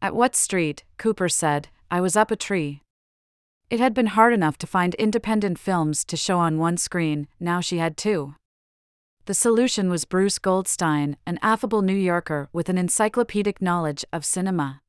At 0.00 0.14
Watt 0.14 0.34
Street, 0.34 0.84
Cooper 0.96 1.28
said, 1.28 1.68
I 1.90 2.00
was 2.00 2.16
up 2.16 2.30
a 2.30 2.36
tree. 2.36 2.80
It 3.68 3.80
had 3.80 3.92
been 3.92 4.06
hard 4.06 4.32
enough 4.32 4.56
to 4.58 4.66
find 4.66 4.94
independent 4.94 5.58
films 5.58 6.02
to 6.06 6.16
show 6.16 6.38
on 6.38 6.58
one 6.58 6.78
screen, 6.78 7.28
now 7.38 7.60
she 7.60 7.78
had 7.78 7.98
two. 7.98 8.34
The 9.26 9.34
solution 9.34 9.90
was 9.90 10.06
Bruce 10.06 10.38
Goldstein, 10.38 11.18
an 11.26 11.38
affable 11.42 11.82
New 11.82 11.92
Yorker 11.92 12.48
with 12.50 12.70
an 12.70 12.78
encyclopedic 12.78 13.60
knowledge 13.60 14.06
of 14.10 14.24
cinema. 14.24 14.80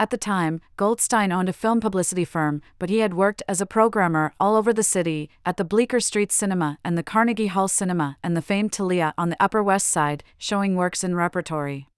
At 0.00 0.10
the 0.10 0.16
time, 0.16 0.60
Goldstein 0.76 1.32
owned 1.32 1.48
a 1.48 1.52
film 1.52 1.80
publicity 1.80 2.24
firm, 2.24 2.62
but 2.78 2.88
he 2.88 2.98
had 2.98 3.14
worked 3.14 3.42
as 3.48 3.60
a 3.60 3.66
programmer 3.66 4.32
all 4.38 4.54
over 4.54 4.72
the 4.72 4.84
city, 4.84 5.28
at 5.44 5.56
the 5.56 5.64
Bleecker 5.64 5.98
Street 5.98 6.30
Cinema 6.30 6.78
and 6.84 6.96
the 6.96 7.02
Carnegie 7.02 7.48
Hall 7.48 7.66
Cinema 7.66 8.16
and 8.22 8.36
the 8.36 8.42
famed 8.42 8.72
Thalia 8.72 9.12
on 9.18 9.30
the 9.30 9.42
Upper 9.42 9.62
West 9.62 9.88
Side, 9.88 10.22
showing 10.38 10.76
works 10.76 11.02
in 11.02 11.16
repertory. 11.16 11.88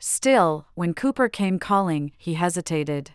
Still, 0.00 0.66
when 0.74 0.94
Cooper 0.94 1.28
came 1.28 1.60
calling, 1.60 2.10
he 2.18 2.34
hesitated. 2.34 3.12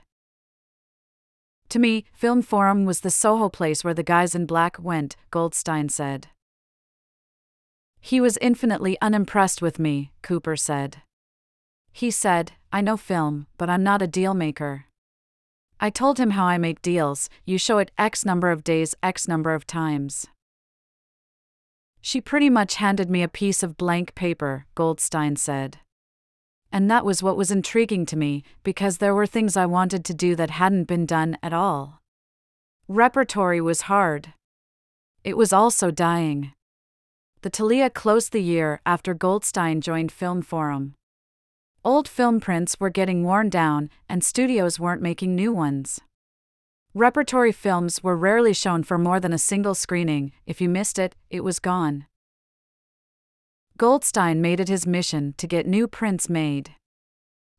To 1.68 1.80
me, 1.80 2.06
Film 2.14 2.42
Forum 2.42 2.86
was 2.86 3.02
the 3.02 3.12
Soho 3.12 3.50
place 3.50 3.84
where 3.84 3.94
the 3.94 4.04
guys 4.04 4.34
in 4.34 4.46
black 4.46 4.78
went, 4.82 5.18
Goldstein 5.32 5.90
said. 5.90 6.28
He 8.00 8.22
was 8.22 8.38
infinitely 8.38 8.98
unimpressed 9.02 9.62
with 9.62 9.80
me, 9.80 10.14
Cooper 10.22 10.56
said. 10.56 11.02
He 11.92 12.10
said, 12.10 12.54
I 12.72 12.82
know 12.82 12.98
film, 12.98 13.48
but 13.58 13.70
I'm 13.70 13.84
not 13.84 14.02
a 14.02 14.08
deal 14.08 14.34
maker. 14.34 14.86
I 15.80 15.90
told 15.90 16.20
him 16.20 16.32
how 16.32 16.46
I 16.46 16.58
make 16.58 16.82
deals 16.82 17.30
you 17.46 17.58
show 17.58 17.78
it 17.78 17.92
X 17.98 18.26
number 18.26 18.50
of 18.52 18.64
days, 18.64 18.96
X 19.02 19.28
number 19.28 19.54
of 19.54 19.68
times. 19.68 20.26
She 22.02 22.20
pretty 22.20 22.50
much 22.50 22.76
handed 22.76 23.10
me 23.10 23.22
a 23.24 23.28
piece 23.28 23.64
of 23.64 23.78
blank 23.78 24.16
paper, 24.16 24.66
Goldstein 24.76 25.36
said. 25.36 25.78
And 26.72 26.90
that 26.92 27.06
was 27.06 27.24
what 27.24 27.38
was 27.38 27.52
intriguing 27.52 28.06
to 28.08 28.18
me, 28.18 28.44
because 28.64 28.98
there 28.98 29.16
were 29.16 29.26
things 29.26 29.56
I 29.56 29.66
wanted 29.66 30.04
to 30.06 30.14
do 30.14 30.36
that 30.36 30.50
hadn't 30.52 30.86
been 30.86 31.06
done 31.06 31.38
at 31.42 31.54
all. 31.54 32.02
Repertory 32.88 33.62
was 33.62 33.82
hard. 33.82 34.34
It 35.24 35.38
was 35.38 35.54
also 35.54 35.92
dying. 35.92 36.54
The 37.42 37.50
Thalia 37.50 37.90
closed 37.90 38.32
the 38.32 38.42
year 38.42 38.82
after 38.86 39.14
Goldstein 39.14 39.82
joined 39.82 40.12
Film 40.12 40.42
Forum. 40.42 40.96
Old 41.88 42.10
film 42.10 42.42
prints 42.42 42.82
were 42.82 42.90
getting 42.90 43.24
worn 43.24 43.48
down, 43.48 43.90
and 44.10 44.22
studios 44.22 44.78
weren't 44.78 45.02
making 45.02 45.34
new 45.34 45.54
ones. 45.54 46.02
Repertory 46.94 47.54
films 47.54 48.04
were 48.04 48.18
rarely 48.18 48.52
shown 48.52 48.84
for 48.84 48.98
more 48.98 49.22
than 49.22 49.32
a 49.32 49.38
single 49.38 49.74
screening, 49.74 50.34
if 50.46 50.60
you 50.60 50.68
missed 50.68 51.00
it, 51.00 51.16
it 51.30 51.46
was 51.46 51.60
gone. 51.60 52.06
Goldstein 53.78 54.42
made 54.42 54.60
it 54.60 54.68
his 54.68 54.86
mission 54.86 55.34
to 55.38 55.48
get 55.48 55.66
new 55.66 55.88
prints 55.88 56.28
made. 56.30 56.72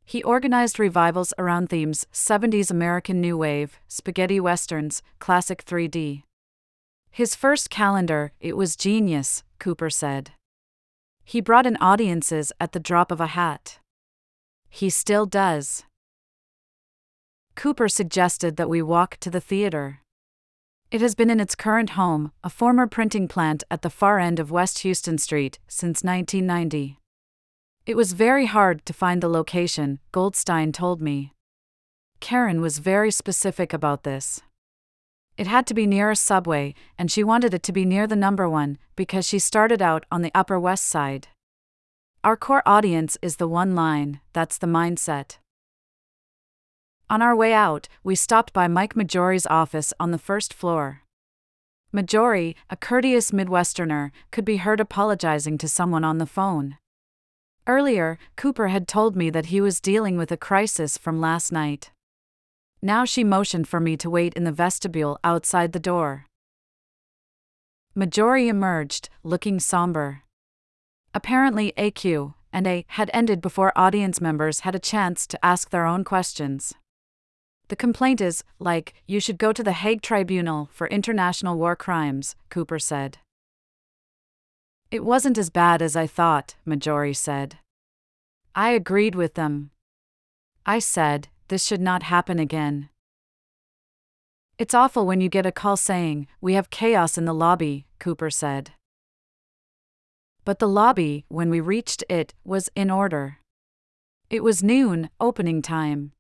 He 0.05 0.23
organized 0.23 0.79
revivals 0.79 1.33
around 1.39 1.71
themes 1.71 2.07
70s 2.13 2.71
American 2.71 3.23
New 3.23 3.39
Wave, 3.39 3.81
spaghetti 3.89 4.39
westerns, 4.39 5.01
classic 5.21 5.65
3D. 5.65 6.23
His 7.11 7.35
first 7.35 7.71
calendar, 7.71 8.33
it 8.41 8.59
was 8.59 8.77
genius, 8.77 9.43
Cooper 9.59 9.89
said. 9.89 10.33
He 11.25 11.41
brought 11.41 11.65
in 11.65 11.79
audiences 11.79 12.53
at 12.61 12.73
the 12.73 12.79
drop 12.79 13.11
of 13.11 13.23
a 13.23 13.29
hat. 13.29 13.79
He 14.71 14.91
still 14.91 15.27
does. 15.27 15.85
Cooper 17.55 17.89
suggested 17.89 18.57
that 18.57 18.69
we 18.69 18.83
walk 18.83 19.17
to 19.19 19.31
the 19.31 19.41
theater. 19.41 20.01
It 20.91 21.01
has 21.01 21.15
been 21.15 21.29
in 21.29 21.41
its 21.41 21.55
current 21.55 21.91
home, 21.91 22.33
a 22.43 22.49
former 22.49 22.87
printing 22.87 23.29
plant 23.29 23.65
at 23.71 23.83
the 23.83 23.91
far 23.91 24.19
end 24.19 24.39
of 24.39 24.51
West 24.51 24.79
Houston 24.81 25.19
Street, 25.19 25.59
since 25.69 26.03
1990. 26.03 26.99
It 27.85 27.97
was 27.97 28.13
very 28.13 28.47
hard 28.47 28.87
to 28.87 28.93
find 28.93 29.23
the 29.23 29.29
location, 29.29 29.99
Goldstein 30.13 30.73
told 30.73 31.03
me. 31.03 31.33
Karen 32.21 32.61
was 32.61 32.79
very 32.79 33.11
specific 33.11 33.73
about 33.73 34.05
this. 34.05 34.43
It 35.37 35.47
had 35.47 35.67
to 35.67 35.75
be 35.75 35.87
near 35.87 36.11
a 36.11 36.17
subway, 36.17 36.75
and 36.99 37.11
she 37.11 37.23
wanted 37.23 37.55
it 37.55 37.63
to 37.65 37.73
be 37.73 37.85
near 37.85 38.07
the 38.07 38.17
number 38.17 38.49
one, 38.49 38.79
because 38.97 39.27
she 39.27 39.39
started 39.39 39.81
out 39.81 40.05
on 40.11 40.23
the 40.23 40.33
Upper 40.35 40.59
West 40.59 40.87
Side. 40.87 41.29
Our 42.25 42.37
core 42.37 42.65
audience 42.67 43.17
is 43.23 43.37
the 43.37 43.47
one 43.47 43.77
line, 43.77 44.21
that's 44.33 44.59
the 44.59 44.67
mindset. 44.67 45.39
On 47.09 47.23
our 47.23 47.37
way 47.37 47.53
out, 47.53 47.89
we 48.03 48.17
stopped 48.17 48.53
by 48.53 48.67
Mike 48.67 48.95
Maggiore's 48.95 49.47
office 49.47 49.95
on 50.01 50.11
the 50.11 50.19
first 50.19 50.53
floor. 50.53 51.03
Maggiore, 51.93 52.57
a 52.69 52.77
courteous 52.77 53.31
Midwesterner, 53.31 54.11
could 54.33 54.45
be 54.45 54.57
heard 54.57 54.81
apologizing 54.81 55.59
to 55.59 55.69
someone 55.69 56.03
on 56.03 56.19
the 56.19 56.27
phone. 56.27 56.77
Earlier, 57.69 58.19
Cooper 58.37 58.69
had 58.69 58.89
told 58.89 59.15
me 59.15 59.31
that 59.31 59.47
he 59.47 59.61
was 59.61 59.81
dealing 59.81 60.19
with 60.19 60.33
a 60.33 60.37
crisis 60.37 60.99
from 60.99 61.21
last 61.21 61.53
night. 61.53 61.93
Now 62.83 63.05
she 63.05 63.23
motioned 63.23 63.69
for 63.69 63.79
me 63.79 63.97
to 63.97 64.11
wait 64.11 64.35
in 64.35 64.43
the 64.43 64.53
vestibule 64.53 65.21
outside 65.23 65.73
the 65.73 65.79
door. 65.79 66.27
Maggiore 67.95 68.49
emerged, 68.49 69.09
looking 69.23 69.61
somber. 69.61 70.25
Apparently, 71.15 71.73
AQ 71.77 72.35
and 72.53 72.67
A 72.67 72.85
had 72.89 73.11
ended 73.13 73.41
before 73.41 73.73
audience 73.77 74.21
members 74.21 74.61
had 74.61 74.75
a 74.75 74.81
chance 74.81 75.27
to 75.27 75.45
ask 75.45 75.71
their 75.71 75.87
own 75.87 76.05
questions. 76.05 76.75
The 77.69 77.77
complaint 77.77 78.21
is, 78.21 78.45
like, 78.59 78.95
you 79.07 79.21
should 79.21 79.39
go 79.39 79.53
to 79.53 79.63
the 79.63 79.73
Hague 79.73 80.03
Tribunal 80.03 80.69
for 80.73 80.87
International 80.89 81.57
War 81.57 81.77
Crimes, 81.77 82.35
Cooper 82.49 82.79
said. 82.79 83.19
It 84.91 85.05
wasn't 85.05 85.37
as 85.37 85.51
bad 85.51 85.83
as 85.83 85.95
I 85.95 86.07
thought, 86.07 86.55
Maggiore 86.65 87.15
said. 87.15 87.59
I 88.55 88.71
agreed 88.71 89.15
with 89.15 89.35
them. 89.35 89.71
I 90.65 90.79
said, 90.79 91.29
this 91.49 91.65
should 91.65 91.81
not 91.81 92.05
happen 92.05 92.39
again. 92.39 92.89
It's 94.59 94.75
awful 94.75 95.07
when 95.07 95.21
you 95.21 95.29
get 95.29 95.47
a 95.47 95.53
call 95.53 95.77
saying, 95.77 96.27
we 96.41 96.55
have 96.55 96.71
chaos 96.71 97.19
in 97.19 97.27
the 97.27 97.35
lobby, 97.35 97.87
Cooper 97.99 98.31
said 98.31 98.73
but 100.49 100.61
the 100.61 100.67
lobby, 100.67 101.27
when 101.29 101.51
we 101.51 101.61
reached 101.61 102.03
it, 102.09 102.33
was 102.43 102.71
in 102.75 102.91
order. 102.91 103.37
It 104.31 104.43
was 104.43 104.63
noon, 104.63 105.11
opening 105.21 105.61
time. 105.61 106.13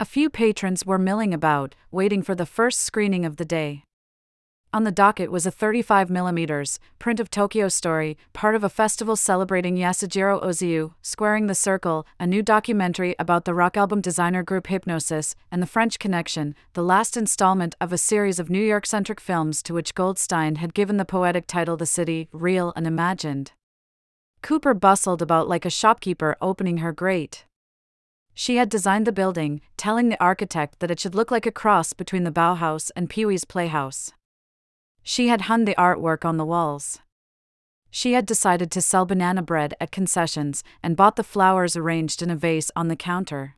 A 0.00 0.04
few 0.04 0.28
patrons 0.28 0.84
were 0.84 0.98
milling 0.98 1.32
about, 1.32 1.76
waiting 1.92 2.22
for 2.22 2.34
the 2.34 2.44
first 2.44 2.80
screening 2.80 3.24
of 3.24 3.36
the 3.36 3.44
day. 3.44 3.84
On 4.72 4.84
the 4.84 4.92
docket 4.92 5.30
was 5.30 5.46
a 5.46 5.52
35mm 5.52 6.78
print 6.98 7.20
of 7.20 7.30
Tokyo 7.30 7.68
Story, 7.68 8.18
part 8.32 8.54
of 8.54 8.62
a 8.62 8.68
festival 8.68 9.16
celebrating 9.16 9.76
Yasujiro 9.76 10.42
Ozu, 10.42 10.92
Squaring 11.00 11.46
the 11.46 11.54
Circle, 11.54 12.06
a 12.20 12.26
new 12.26 12.42
documentary 12.42 13.14
about 13.18 13.44
the 13.44 13.54
rock 13.54 13.76
album 13.76 14.00
designer 14.00 14.42
group 14.42 14.66
Hipgnosis, 14.66 15.34
and 15.50 15.62
The 15.62 15.66
French 15.66 15.98
Connection, 15.98 16.54
the 16.74 16.82
last 16.82 17.16
installment 17.16 17.74
of 17.80 17.92
a 17.92 17.98
series 17.98 18.38
of 18.38 18.50
New 18.50 18.62
York 18.62 18.84
centric 18.86 19.20
films 19.20 19.62
to 19.62 19.72
which 19.72 19.94
Goldstein 19.94 20.56
had 20.56 20.74
given 20.74 20.98
the 20.98 21.04
poetic 21.04 21.46
title 21.46 21.76
The 21.76 21.86
City, 21.86 22.28
Real 22.32 22.72
and 22.76 22.86
Imagined. 22.86 23.52
Cooper 24.42 24.74
bustled 24.74 25.22
about 25.22 25.48
like 25.48 25.64
a 25.64 25.70
shopkeeper 25.70 26.36
opening 26.42 26.78
her 26.78 26.92
grate. 26.92 27.46
She 28.34 28.56
had 28.56 28.68
designed 28.68 29.06
the 29.06 29.12
building, 29.12 29.62
telling 29.78 30.10
the 30.10 30.22
architect 30.22 30.80
that 30.80 30.90
it 30.90 31.00
should 31.00 31.14
look 31.14 31.30
like 31.30 31.46
a 31.46 31.50
cross 31.50 31.94
between 31.94 32.24
the 32.24 32.30
Bauhaus 32.30 32.90
and 32.94 33.08
Pee 33.08 33.24
Wee's 33.24 33.46
Playhouse. 33.46 34.12
She 35.08 35.28
had 35.28 35.42
hung 35.42 35.66
the 35.66 35.74
artwork 35.76 36.24
on 36.24 36.36
the 36.36 36.44
walls. 36.44 36.98
She 37.92 38.14
had 38.14 38.26
decided 38.26 38.72
to 38.72 38.82
sell 38.82 39.06
banana 39.06 39.40
bread 39.40 39.72
at 39.80 39.92
concessions 39.92 40.64
and 40.82 40.96
bought 40.96 41.14
the 41.14 41.22
flowers 41.22 41.76
arranged 41.76 42.22
in 42.22 42.30
a 42.30 42.34
vase 42.34 42.72
on 42.74 42.88
the 42.88 42.96
counter. 42.96 43.54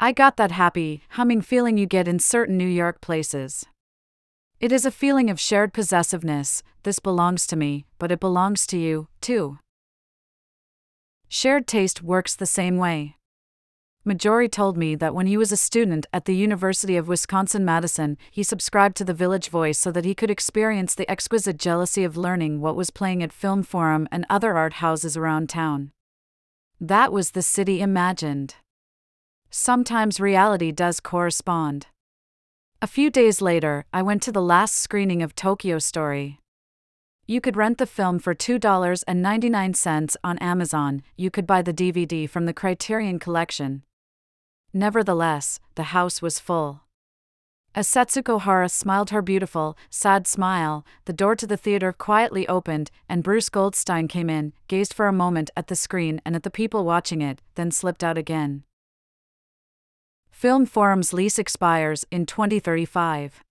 I 0.00 0.10
got 0.10 0.36
that 0.36 0.50
happy, 0.50 1.04
humming 1.10 1.42
feeling 1.42 1.78
you 1.78 1.86
get 1.86 2.08
in 2.08 2.18
certain 2.18 2.58
New 2.58 2.66
York 2.66 3.00
places. 3.00 3.66
It 4.58 4.72
is 4.72 4.84
a 4.84 4.90
feeling 4.90 5.30
of 5.30 5.38
shared 5.38 5.72
possessiveness 5.72 6.64
this 6.82 6.98
belongs 6.98 7.46
to 7.46 7.54
me, 7.54 7.86
but 8.00 8.10
it 8.10 8.18
belongs 8.18 8.66
to 8.66 8.76
you, 8.76 9.06
too. 9.20 9.60
Shared 11.28 11.68
taste 11.68 12.02
works 12.02 12.34
the 12.34 12.46
same 12.46 12.78
way. 12.78 13.17
Maggiore 14.04 14.48
told 14.48 14.76
me 14.76 14.94
that 14.94 15.14
when 15.14 15.26
he 15.26 15.36
was 15.36 15.52
a 15.52 15.56
student 15.56 16.06
at 16.12 16.24
the 16.24 16.34
University 16.34 16.96
of 16.96 17.08
Wisconsin 17.08 17.64
Madison, 17.64 18.16
he 18.30 18.42
subscribed 18.42 18.96
to 18.96 19.04
the 19.04 19.12
Village 19.12 19.50
Voice 19.50 19.78
so 19.78 19.92
that 19.92 20.04
he 20.04 20.14
could 20.14 20.30
experience 20.30 20.94
the 20.94 21.10
exquisite 21.10 21.58
jealousy 21.58 22.04
of 22.04 22.16
learning 22.16 22.60
what 22.60 22.76
was 22.76 22.90
playing 22.90 23.22
at 23.22 23.32
Film 23.32 23.62
Forum 23.62 24.08
and 24.10 24.24
other 24.30 24.56
art 24.56 24.74
houses 24.74 25.16
around 25.16 25.48
town. 25.50 25.90
That 26.80 27.12
was 27.12 27.32
the 27.32 27.42
city 27.42 27.82
imagined. 27.82 28.54
Sometimes 29.50 30.20
reality 30.20 30.72
does 30.72 31.00
correspond. 31.00 31.88
A 32.80 32.86
few 32.86 33.10
days 33.10 33.42
later, 33.42 33.84
I 33.92 34.02
went 34.02 34.22
to 34.22 34.32
the 34.32 34.40
last 34.40 34.76
screening 34.76 35.20
of 35.22 35.34
Tokyo 35.34 35.78
Story. 35.80 36.38
You 37.26 37.40
could 37.40 37.56
rent 37.56 37.78
the 37.78 37.86
film 37.86 38.20
for 38.20 38.34
$2.99 38.34 40.16
on 40.22 40.38
Amazon, 40.38 41.02
you 41.16 41.30
could 41.30 41.46
buy 41.46 41.60
the 41.60 41.74
DVD 41.74 42.30
from 42.30 42.46
the 42.46 42.54
Criterion 42.54 43.18
Collection. 43.18 43.82
Nevertheless, 44.72 45.60
the 45.74 45.94
house 45.94 46.20
was 46.20 46.38
full. 46.38 46.82
As 47.74 47.86
Setsuko 47.86 48.40
Hara 48.40 48.68
smiled 48.68 49.10
her 49.10 49.22
beautiful, 49.22 49.76
sad 49.88 50.26
smile, 50.26 50.84
the 51.04 51.12
door 51.12 51.36
to 51.36 51.46
the 51.46 51.56
theater 51.56 51.92
quietly 51.92 52.48
opened, 52.48 52.90
and 53.08 53.22
Bruce 53.22 53.48
Goldstein 53.48 54.08
came 54.08 54.28
in, 54.28 54.52
gazed 54.66 54.92
for 54.92 55.06
a 55.06 55.12
moment 55.12 55.50
at 55.56 55.68
the 55.68 55.76
screen 55.76 56.20
and 56.24 56.34
at 56.34 56.42
the 56.42 56.50
people 56.50 56.84
watching 56.84 57.22
it, 57.22 57.40
then 57.54 57.70
slipped 57.70 58.02
out 58.02 58.18
again. 58.18 58.64
Film 60.30 60.66
Forum's 60.66 61.12
lease 61.12 61.38
expires 61.38 62.04
in 62.10 62.26
2035. 62.26 63.42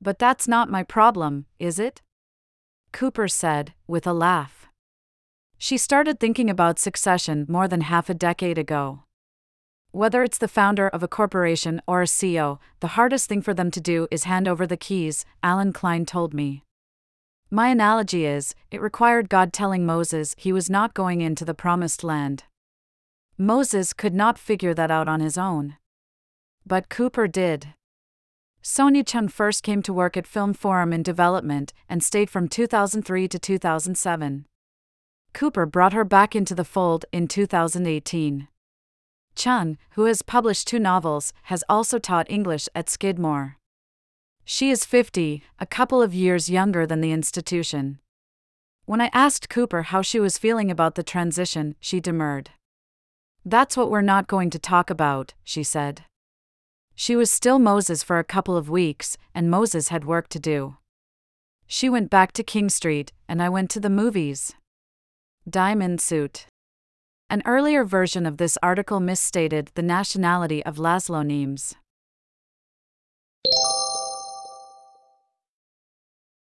But 0.00 0.18
that's 0.18 0.48
not 0.48 0.70
my 0.70 0.82
problem, 0.82 1.46
is 1.58 1.78
it? 1.78 2.02
Cooper 2.92 3.28
said, 3.28 3.74
with 3.86 4.06
a 4.06 4.12
laugh. 4.12 4.68
She 5.58 5.76
started 5.76 6.18
thinking 6.18 6.48
about 6.48 6.78
succession 6.78 7.46
more 7.48 7.68
than 7.68 7.82
half 7.82 8.08
a 8.08 8.14
decade 8.14 8.58
ago. 8.58 9.04
Whether 9.92 10.22
it's 10.22 10.38
the 10.38 10.46
founder 10.46 10.88
of 10.88 11.02
a 11.02 11.08
corporation 11.08 11.82
or 11.84 12.02
a 12.02 12.06
CEO, 12.06 12.60
the 12.78 12.94
hardest 12.94 13.28
thing 13.28 13.42
for 13.42 13.52
them 13.52 13.72
to 13.72 13.80
do 13.80 14.06
is 14.12 14.22
hand 14.22 14.46
over 14.46 14.64
the 14.64 14.76
keys, 14.76 15.24
Alan 15.42 15.72
Klein 15.72 16.06
told 16.06 16.32
me. 16.32 16.62
My 17.50 17.68
analogy 17.70 18.24
is 18.24 18.54
it 18.70 18.80
required 18.80 19.28
God 19.28 19.52
telling 19.52 19.84
Moses 19.84 20.36
he 20.38 20.52
was 20.52 20.70
not 20.70 20.94
going 20.94 21.20
into 21.20 21.44
the 21.44 21.54
promised 21.54 22.04
land. 22.04 22.44
Moses 23.36 23.92
could 23.92 24.14
not 24.14 24.38
figure 24.38 24.74
that 24.74 24.92
out 24.92 25.08
on 25.08 25.18
his 25.18 25.36
own. 25.36 25.76
But 26.64 26.88
Cooper 26.88 27.26
did. 27.26 27.74
Sonia 28.62 29.02
Chung 29.02 29.26
first 29.26 29.64
came 29.64 29.82
to 29.82 29.92
work 29.92 30.16
at 30.16 30.26
Film 30.26 30.52
Forum 30.52 30.92
in 30.92 31.02
development 31.02 31.72
and 31.88 32.04
stayed 32.04 32.30
from 32.30 32.46
2003 32.46 33.26
to 33.26 33.38
2007. 33.40 34.46
Cooper 35.32 35.66
brought 35.66 35.94
her 35.94 36.04
back 36.04 36.36
into 36.36 36.54
the 36.54 36.64
fold 36.64 37.06
in 37.10 37.26
2018. 37.26 38.46
Chung, 39.34 39.78
who 39.90 40.04
has 40.04 40.22
published 40.22 40.68
two 40.68 40.78
novels, 40.78 41.32
has 41.44 41.64
also 41.68 41.98
taught 41.98 42.30
English 42.30 42.68
at 42.74 42.88
Skidmore. 42.88 43.56
She 44.44 44.70
is 44.70 44.84
50, 44.84 45.42
a 45.58 45.66
couple 45.66 46.02
of 46.02 46.12
years 46.12 46.50
younger 46.50 46.86
than 46.86 47.00
the 47.00 47.12
institution. 47.12 48.00
When 48.84 49.00
I 49.00 49.10
asked 49.12 49.48
Cooper 49.48 49.82
how 49.82 50.02
she 50.02 50.18
was 50.18 50.38
feeling 50.38 50.70
about 50.70 50.96
the 50.96 51.02
transition, 51.02 51.76
she 51.80 52.00
demurred. 52.00 52.50
That's 53.44 53.76
what 53.76 53.90
we're 53.90 54.02
not 54.02 54.26
going 54.26 54.50
to 54.50 54.58
talk 54.58 54.90
about, 54.90 55.34
she 55.44 55.62
said. 55.62 56.04
She 56.94 57.16
was 57.16 57.30
still 57.30 57.58
Moses 57.58 58.02
for 58.02 58.18
a 58.18 58.24
couple 58.24 58.56
of 58.56 58.68
weeks, 58.68 59.16
and 59.34 59.50
Moses 59.50 59.88
had 59.88 60.04
work 60.04 60.28
to 60.30 60.40
do. 60.40 60.76
She 61.66 61.88
went 61.88 62.10
back 62.10 62.32
to 62.32 62.42
King 62.42 62.68
Street, 62.68 63.12
and 63.28 63.40
I 63.40 63.48
went 63.48 63.70
to 63.70 63.80
the 63.80 63.88
movies. 63.88 64.54
Diamond 65.48 66.00
Suit. 66.00 66.46
An 67.32 67.44
earlier 67.46 67.84
version 67.84 68.26
of 68.26 68.38
this 68.38 68.58
article 68.60 68.98
misstated 68.98 69.70
the 69.76 69.82
nationality 69.82 70.64
of 70.64 70.78
Laszlo 70.78 71.24
Nemes. 71.24 71.76